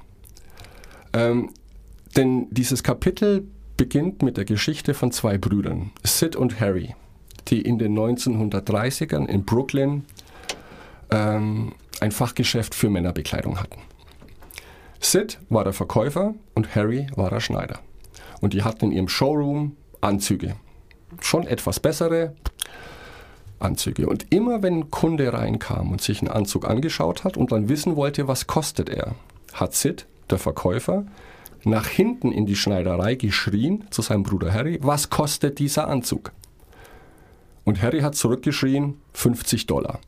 Ähm, 1.12 1.50
denn 2.16 2.46
dieses 2.50 2.82
Kapitel 2.82 3.46
beginnt 3.76 4.22
mit 4.22 4.36
der 4.36 4.44
Geschichte 4.44 4.94
von 4.94 5.12
zwei 5.12 5.38
Brüdern, 5.38 5.90
Sid 6.04 6.36
und 6.36 6.60
Harry, 6.60 6.94
die 7.50 7.62
in 7.62 7.78
den 7.78 7.98
1930ern 7.98 9.26
in 9.26 9.44
Brooklyn 9.44 10.04
ähm, 11.10 11.72
ein 12.00 12.12
Fachgeschäft 12.12 12.74
für 12.74 12.88
Männerbekleidung 12.88 13.60
hatten. 13.60 13.80
Sid 15.00 15.38
war 15.48 15.64
der 15.64 15.72
Verkäufer 15.72 16.34
und 16.54 16.74
Harry 16.74 17.06
war 17.16 17.30
der 17.30 17.40
Schneider. 17.40 17.80
Und 18.40 18.52
die 18.52 18.62
hatten 18.62 18.86
in 18.86 18.92
ihrem 18.92 19.08
Showroom 19.08 19.76
Anzüge. 20.00 20.56
Schon 21.20 21.46
etwas 21.46 21.80
bessere, 21.80 22.34
Anzüge. 23.58 24.06
Und 24.06 24.32
immer 24.32 24.62
wenn 24.62 24.80
ein 24.80 24.90
Kunde 24.90 25.32
reinkam 25.32 25.92
und 25.92 26.00
sich 26.00 26.20
einen 26.20 26.30
Anzug 26.30 26.66
angeschaut 26.66 27.24
hat 27.24 27.36
und 27.36 27.52
dann 27.52 27.68
wissen 27.68 27.96
wollte, 27.96 28.28
was 28.28 28.46
kostet 28.46 28.88
er, 28.88 29.14
hat 29.52 29.74
Sid, 29.74 30.06
der 30.30 30.38
Verkäufer, 30.38 31.04
nach 31.64 31.86
hinten 31.86 32.32
in 32.32 32.46
die 32.46 32.56
Schneiderei 32.56 33.16
geschrien 33.16 33.84
zu 33.90 34.00
seinem 34.00 34.22
Bruder 34.22 34.52
Harry, 34.52 34.78
was 34.82 35.10
kostet 35.10 35.58
dieser 35.58 35.88
Anzug? 35.88 36.32
Und 37.64 37.82
Harry 37.82 38.00
hat 38.00 38.14
zurückgeschrien, 38.14 39.00
50 39.12 39.66
Dollar. 39.66 40.00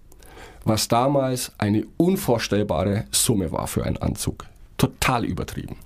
was 0.65 0.87
damals 0.87 1.51
eine 1.59 1.85
unvorstellbare 1.97 3.07
Summe 3.11 3.51
war 3.51 3.67
für 3.67 3.85
einen 3.85 3.97
Anzug. 3.97 4.47
Total 4.79 5.25
übertrieben. 5.25 5.77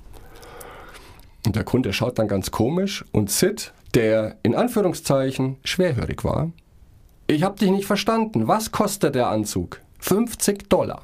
Und 1.46 1.56
der 1.56 1.64
Kunde 1.64 1.92
schaut 1.92 2.18
dann 2.18 2.28
ganz 2.28 2.50
komisch 2.50 3.04
und 3.12 3.30
Sid, 3.30 3.72
der 3.94 4.36
in 4.42 4.54
Anführungszeichen 4.54 5.56
schwerhörig 5.64 6.24
war, 6.24 6.50
ich 7.28 7.42
habe 7.42 7.58
dich 7.58 7.70
nicht 7.70 7.86
verstanden. 7.86 8.46
Was 8.46 8.70
kostet 8.70 9.14
der 9.14 9.28
Anzug? 9.28 9.80
50 10.00 10.68
Dollar. 10.68 11.02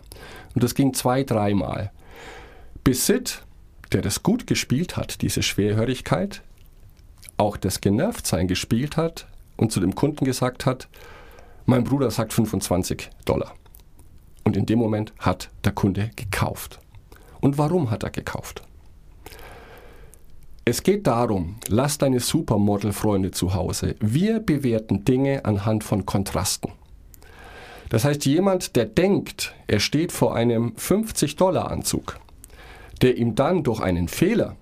Und 0.54 0.62
das 0.62 0.74
ging 0.74 0.94
zwei, 0.94 1.24
dreimal. 1.24 1.90
Bis 2.84 3.06
Sid, 3.06 3.42
der 3.92 4.02
das 4.02 4.22
gut 4.22 4.46
gespielt 4.46 4.96
hat, 4.96 5.22
diese 5.22 5.42
Schwerhörigkeit, 5.42 6.42
auch 7.38 7.56
das 7.56 7.80
Genervtsein 7.80 8.46
gespielt 8.46 8.96
hat 8.96 9.26
und 9.62 9.70
zu 9.70 9.80
dem 9.80 9.94
Kunden 9.94 10.24
gesagt 10.24 10.66
hat, 10.66 10.88
mein 11.64 11.84
Bruder 11.84 12.10
sagt 12.10 12.32
25 12.32 13.08
Dollar. 13.24 13.54
Und 14.44 14.56
in 14.56 14.66
dem 14.66 14.80
Moment 14.80 15.12
hat 15.20 15.50
der 15.64 15.72
Kunde 15.72 16.10
gekauft. 16.16 16.80
Und 17.40 17.58
warum 17.58 17.90
hat 17.90 18.02
er 18.02 18.10
gekauft? 18.10 18.62
Es 20.64 20.82
geht 20.82 21.06
darum, 21.06 21.56
lass 21.68 21.98
deine 21.98 22.20
Supermodel-Freunde 22.20 23.30
zu 23.30 23.54
Hause. 23.54 23.94
Wir 24.00 24.40
bewerten 24.40 25.04
Dinge 25.04 25.44
anhand 25.44 25.84
von 25.84 26.06
Kontrasten. 26.06 26.72
Das 27.88 28.04
heißt, 28.04 28.24
jemand, 28.26 28.74
der 28.74 28.86
denkt, 28.86 29.54
er 29.68 29.78
steht 29.78 30.12
vor 30.12 30.34
einem 30.34 30.72
50-Dollar-Anzug, 30.72 32.18
der 33.00 33.16
ihm 33.16 33.34
dann 33.34 33.62
durch 33.62 33.80
einen 33.80 34.08
Fehler 34.08 34.56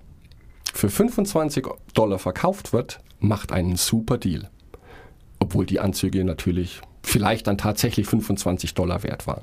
für 0.73 0.89
25 0.89 1.65
Dollar 1.93 2.19
verkauft 2.19 2.71
wird, 2.73 2.99
macht 3.19 3.51
einen 3.51 3.77
super 3.77 4.17
Deal. 4.17 4.49
Obwohl 5.51 5.65
die 5.65 5.81
Anzüge 5.81 6.23
natürlich 6.23 6.79
vielleicht 7.03 7.45
dann 7.45 7.57
tatsächlich 7.57 8.07
25 8.07 8.73
Dollar 8.73 9.03
wert 9.03 9.27
waren. 9.27 9.41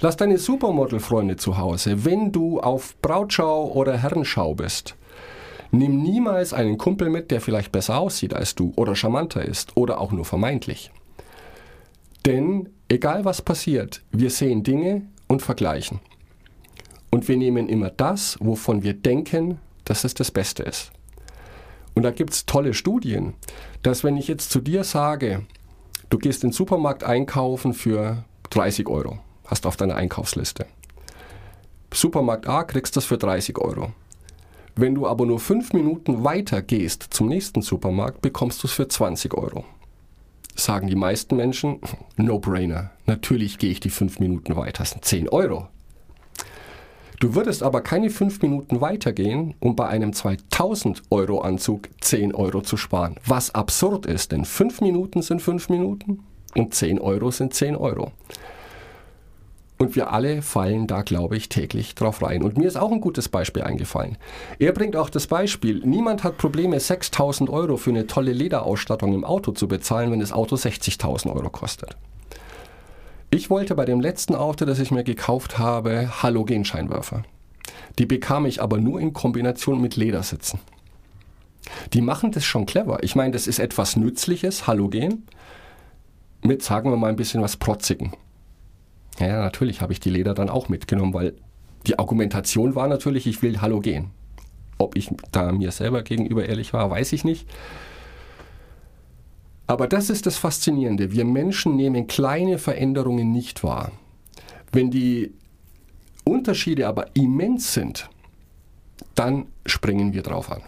Lass 0.00 0.18
deine 0.18 0.36
Supermodel-Freunde 0.36 1.36
zu 1.36 1.56
Hause. 1.56 2.04
Wenn 2.04 2.32
du 2.32 2.60
auf 2.60 3.00
Brautschau 3.00 3.72
oder 3.72 3.96
Herrenschau 3.96 4.54
bist, 4.54 4.94
nimm 5.70 6.02
niemals 6.02 6.52
einen 6.52 6.76
Kumpel 6.76 7.08
mit, 7.08 7.30
der 7.30 7.40
vielleicht 7.40 7.72
besser 7.72 7.98
aussieht 7.98 8.34
als 8.34 8.54
du 8.54 8.74
oder 8.76 8.94
charmanter 8.94 9.42
ist 9.42 9.74
oder 9.74 10.02
auch 10.02 10.12
nur 10.12 10.26
vermeintlich. 10.26 10.90
Denn 12.26 12.68
egal 12.90 13.24
was 13.24 13.40
passiert, 13.40 14.02
wir 14.12 14.28
sehen 14.28 14.64
Dinge 14.64 15.06
und 15.28 15.40
vergleichen. 15.40 16.00
Und 17.08 17.26
wir 17.26 17.38
nehmen 17.38 17.70
immer 17.70 17.88
das, 17.88 18.36
wovon 18.40 18.82
wir 18.82 18.92
denken, 18.92 19.60
dass 19.86 20.04
es 20.04 20.12
das 20.12 20.30
Beste 20.30 20.62
ist. 20.64 20.92
Und 21.96 22.02
da 22.02 22.10
gibt 22.10 22.34
es 22.34 22.44
tolle 22.44 22.74
Studien, 22.74 23.34
dass 23.82 24.04
wenn 24.04 24.18
ich 24.18 24.28
jetzt 24.28 24.50
zu 24.50 24.60
dir 24.60 24.84
sage, 24.84 25.46
du 26.10 26.18
gehst 26.18 26.44
in 26.44 26.50
den 26.50 26.54
Supermarkt 26.54 27.02
einkaufen 27.02 27.72
für 27.72 28.24
30 28.50 28.86
Euro, 28.86 29.18
hast 29.46 29.66
auf 29.66 29.78
deiner 29.78 29.96
Einkaufsliste. 29.96 30.66
Supermarkt 31.92 32.48
A 32.48 32.64
kriegst 32.64 32.98
das 32.98 33.06
für 33.06 33.16
30 33.16 33.56
Euro. 33.58 33.92
Wenn 34.74 34.94
du 34.94 35.06
aber 35.06 35.24
nur 35.24 35.40
fünf 35.40 35.72
Minuten 35.72 36.22
weiter 36.22 36.60
gehst 36.60 37.02
zum 37.10 37.28
nächsten 37.28 37.62
Supermarkt, 37.62 38.20
bekommst 38.20 38.62
du 38.62 38.66
es 38.66 38.74
für 38.74 38.86
20 38.86 39.32
Euro. 39.32 39.64
Sagen 40.54 40.88
die 40.88 40.96
meisten 40.96 41.36
Menschen, 41.36 41.80
no-brainer. 42.16 42.90
Natürlich 43.06 43.56
gehe 43.56 43.70
ich 43.70 43.80
die 43.80 43.88
fünf 43.88 44.20
Minuten 44.20 44.54
weiter. 44.54 44.80
Das 44.80 44.90
sind 44.90 45.04
10 45.04 45.30
Euro. 45.30 45.68
Du 47.18 47.34
würdest 47.34 47.62
aber 47.62 47.80
keine 47.80 48.10
fünf 48.10 48.42
Minuten 48.42 48.82
weitergehen, 48.82 49.54
um 49.60 49.74
bei 49.74 49.86
einem 49.86 50.12
2000 50.12 51.02
Euro 51.10 51.40
Anzug 51.40 51.88
10 52.02 52.34
Euro 52.34 52.60
zu 52.60 52.76
sparen. 52.76 53.16
Was 53.24 53.54
absurd 53.54 54.04
ist, 54.04 54.32
denn 54.32 54.44
fünf 54.44 54.82
Minuten 54.82 55.22
sind 55.22 55.40
fünf 55.40 55.70
Minuten 55.70 56.24
und 56.54 56.74
10 56.74 57.00
Euro 57.00 57.30
sind 57.30 57.54
10 57.54 57.76
Euro. 57.76 58.12
Und 59.78 59.94
wir 59.94 60.12
alle 60.12 60.42
fallen 60.42 60.86
da, 60.86 61.02
glaube 61.02 61.36
ich, 61.36 61.48
täglich 61.48 61.94
drauf 61.94 62.22
rein. 62.22 62.42
Und 62.42 62.56
mir 62.56 62.66
ist 62.66 62.76
auch 62.76 62.92
ein 62.92 63.00
gutes 63.00 63.28
Beispiel 63.28 63.62
eingefallen. 63.62 64.16
Er 64.58 64.72
bringt 64.72 64.96
auch 64.96 65.10
das 65.10 65.26
Beispiel, 65.26 65.82
niemand 65.84 66.24
hat 66.24 66.38
Probleme, 66.38 66.80
6000 66.80 67.48
Euro 67.50 67.76
für 67.76 67.90
eine 67.90 68.06
tolle 68.06 68.32
Lederausstattung 68.32 69.14
im 69.14 69.24
Auto 69.24 69.52
zu 69.52 69.68
bezahlen, 69.68 70.10
wenn 70.10 70.20
das 70.20 70.32
Auto 70.32 70.56
60.000 70.56 71.34
Euro 71.34 71.50
kostet. 71.50 71.96
Ich 73.30 73.50
wollte 73.50 73.74
bei 73.74 73.84
dem 73.84 74.00
letzten 74.00 74.34
Auto, 74.34 74.64
das 74.64 74.78
ich 74.78 74.90
mir 74.90 75.04
gekauft 75.04 75.58
habe, 75.58 76.22
Halogenscheinwerfer. 76.22 77.24
Die 77.98 78.06
bekam 78.06 78.46
ich 78.46 78.62
aber 78.62 78.78
nur 78.78 79.00
in 79.00 79.12
Kombination 79.12 79.80
mit 79.80 79.96
Ledersitzen. 79.96 80.60
Die 81.92 82.00
machen 82.00 82.30
das 82.30 82.44
schon 82.44 82.66
clever. 82.66 83.02
Ich 83.02 83.16
meine, 83.16 83.32
das 83.32 83.46
ist 83.46 83.58
etwas 83.58 83.96
Nützliches, 83.96 84.66
Halogen, 84.66 85.26
mit, 86.42 86.62
sagen 86.62 86.90
wir 86.90 86.96
mal, 86.96 87.08
ein 87.08 87.16
bisschen 87.16 87.42
was 87.42 87.56
Protzigen. 87.56 88.12
Ja, 89.18 89.40
natürlich 89.40 89.80
habe 89.80 89.92
ich 89.92 90.00
die 90.00 90.10
Leder 90.10 90.34
dann 90.34 90.50
auch 90.50 90.68
mitgenommen, 90.68 91.14
weil 91.14 91.34
die 91.86 91.98
Argumentation 91.98 92.74
war 92.74 92.86
natürlich, 92.86 93.26
ich 93.26 93.42
will 93.42 93.60
Halogen. 93.60 94.10
Ob 94.78 94.96
ich 94.96 95.10
da 95.32 95.50
mir 95.52 95.72
selber 95.72 96.02
gegenüber 96.02 96.46
ehrlich 96.46 96.72
war, 96.72 96.90
weiß 96.90 97.12
ich 97.12 97.24
nicht. 97.24 97.48
Aber 99.66 99.88
das 99.88 100.10
ist 100.10 100.26
das 100.26 100.36
Faszinierende. 100.36 101.12
Wir 101.12 101.24
Menschen 101.24 101.76
nehmen 101.76 102.06
kleine 102.06 102.58
Veränderungen 102.58 103.32
nicht 103.32 103.64
wahr. 103.64 103.90
Wenn 104.72 104.90
die 104.90 105.32
Unterschiede 106.24 106.86
aber 106.86 107.14
immens 107.14 107.72
sind, 107.72 108.08
dann 109.14 109.46
springen 109.64 110.12
wir 110.12 110.22
drauf 110.22 110.50
an. 110.50 110.62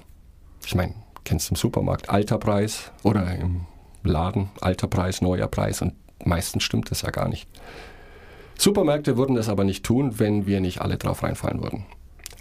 Ich 0.64 0.74
meine, 0.74 0.94
kennst 1.24 1.50
du 1.50 1.54
im 1.54 1.56
Supermarkt 1.56 2.11
alter 2.11 2.38
Preis 2.38 2.90
oder 3.02 3.34
im 3.37 3.62
Laden 4.02 4.50
alter 4.61 4.88
Preis, 4.88 5.20
neuer 5.20 5.48
Preis 5.48 5.82
und 5.82 5.94
meistens 6.24 6.62
stimmt 6.62 6.90
das 6.90 7.02
ja 7.02 7.11
gar 7.11 7.28
nicht. 7.28 7.48
Supermärkte 8.58 9.16
würden 9.16 9.37
das 9.37 9.48
aber 9.48 9.64
nicht 9.64 9.84
tun, 9.84 10.18
wenn 10.18 10.46
wir 10.46 10.61
nicht 10.61 10.80
alle 10.80 10.96
drauf 10.96 11.22
reinfallen 11.22 11.62
würden. 11.62 11.87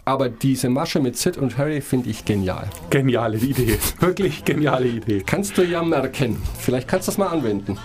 Aber 0.08 0.30
diese 0.30 0.70
Masche 0.70 1.02
mit 1.02 1.17
Sid 1.17 1.36
und 1.38 1.58
Harry 1.58 1.82
finde 1.82 2.10
ich 2.10 2.24
genial. 2.24 2.70
Geniale 2.89 3.38
Idee. 3.38 3.78
Wirklich 4.00 4.46
geniale 4.46 4.88
Idee. 4.88 5.22
Kannst 5.26 5.58
du 5.58 5.63
ja 5.63 5.84
merken. 5.84 6.41
Vielleicht 6.60 6.88
kannst 6.88 7.08
du 7.08 7.12
das 7.12 7.17
mal 7.17 7.28
anwenden. 7.28 7.78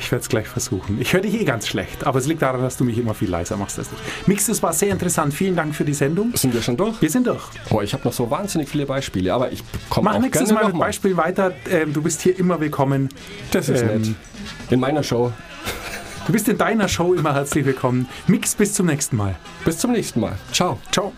Ich 0.00 0.10
werde 0.10 0.22
es 0.22 0.28
gleich 0.28 0.48
versuchen. 0.48 1.00
Ich 1.00 1.12
höre 1.12 1.20
dich 1.20 1.34
eh 1.40 1.44
ganz 1.44 1.68
schlecht, 1.68 2.04
aber 2.08 2.18
es 2.18 2.26
liegt 2.26 2.42
daran, 2.42 2.60
dass 2.60 2.76
du 2.76 2.82
mich 2.82 2.98
immer 2.98 3.14
viel 3.14 3.30
leiser 3.30 3.56
machst 3.56 3.78
als 3.78 3.88
ich. 3.92 4.26
Mix, 4.26 4.46
das 4.46 4.64
war 4.64 4.72
sehr 4.72 4.90
interessant. 4.90 5.32
Vielen 5.32 5.54
Dank 5.54 5.76
für 5.76 5.84
die 5.84 5.94
Sendung. 5.94 6.32
Sind 6.34 6.54
wir 6.54 6.60
schon 6.62 6.76
durch? 6.76 7.00
Wir 7.00 7.10
sind 7.10 7.26
durch. 7.28 7.42
Oh, 7.70 7.80
ich 7.82 7.92
habe 7.92 8.02
noch 8.04 8.12
so 8.12 8.28
wahnsinnig 8.30 8.68
viele 8.68 8.86
Beispiele, 8.86 9.32
aber 9.32 9.52
ich 9.52 9.62
komme 9.90 10.06
Mach 10.10 10.16
auch 10.16 10.20
nächstes 10.22 10.48
gerne 10.48 10.60
Mal 10.64 10.72
mit. 10.72 10.80
Beispiel 10.80 11.16
weiter. 11.16 11.52
Ähm, 11.70 11.92
du 11.92 12.02
bist 12.02 12.20
hier 12.22 12.36
immer 12.36 12.58
willkommen. 12.58 13.10
Das 13.52 13.68
ist 13.68 13.80
Ähm, 13.82 14.00
nett. 14.02 14.14
In 14.70 14.80
meiner 14.80 15.04
Show. 15.04 15.32
Du 16.26 16.32
bist 16.32 16.48
in 16.48 16.58
deiner 16.58 16.88
Show 16.88 17.14
immer 17.14 17.32
herzlich 17.34 17.64
willkommen. 17.64 18.08
Mix, 18.26 18.56
bis 18.56 18.74
zum 18.74 18.86
nächsten 18.86 19.16
Mal. 19.16 19.36
Bis 19.64 19.78
zum 19.78 19.92
nächsten 19.92 20.18
Mal. 20.18 20.36
Ciao. 20.52 20.80
Ciao. 20.90 21.12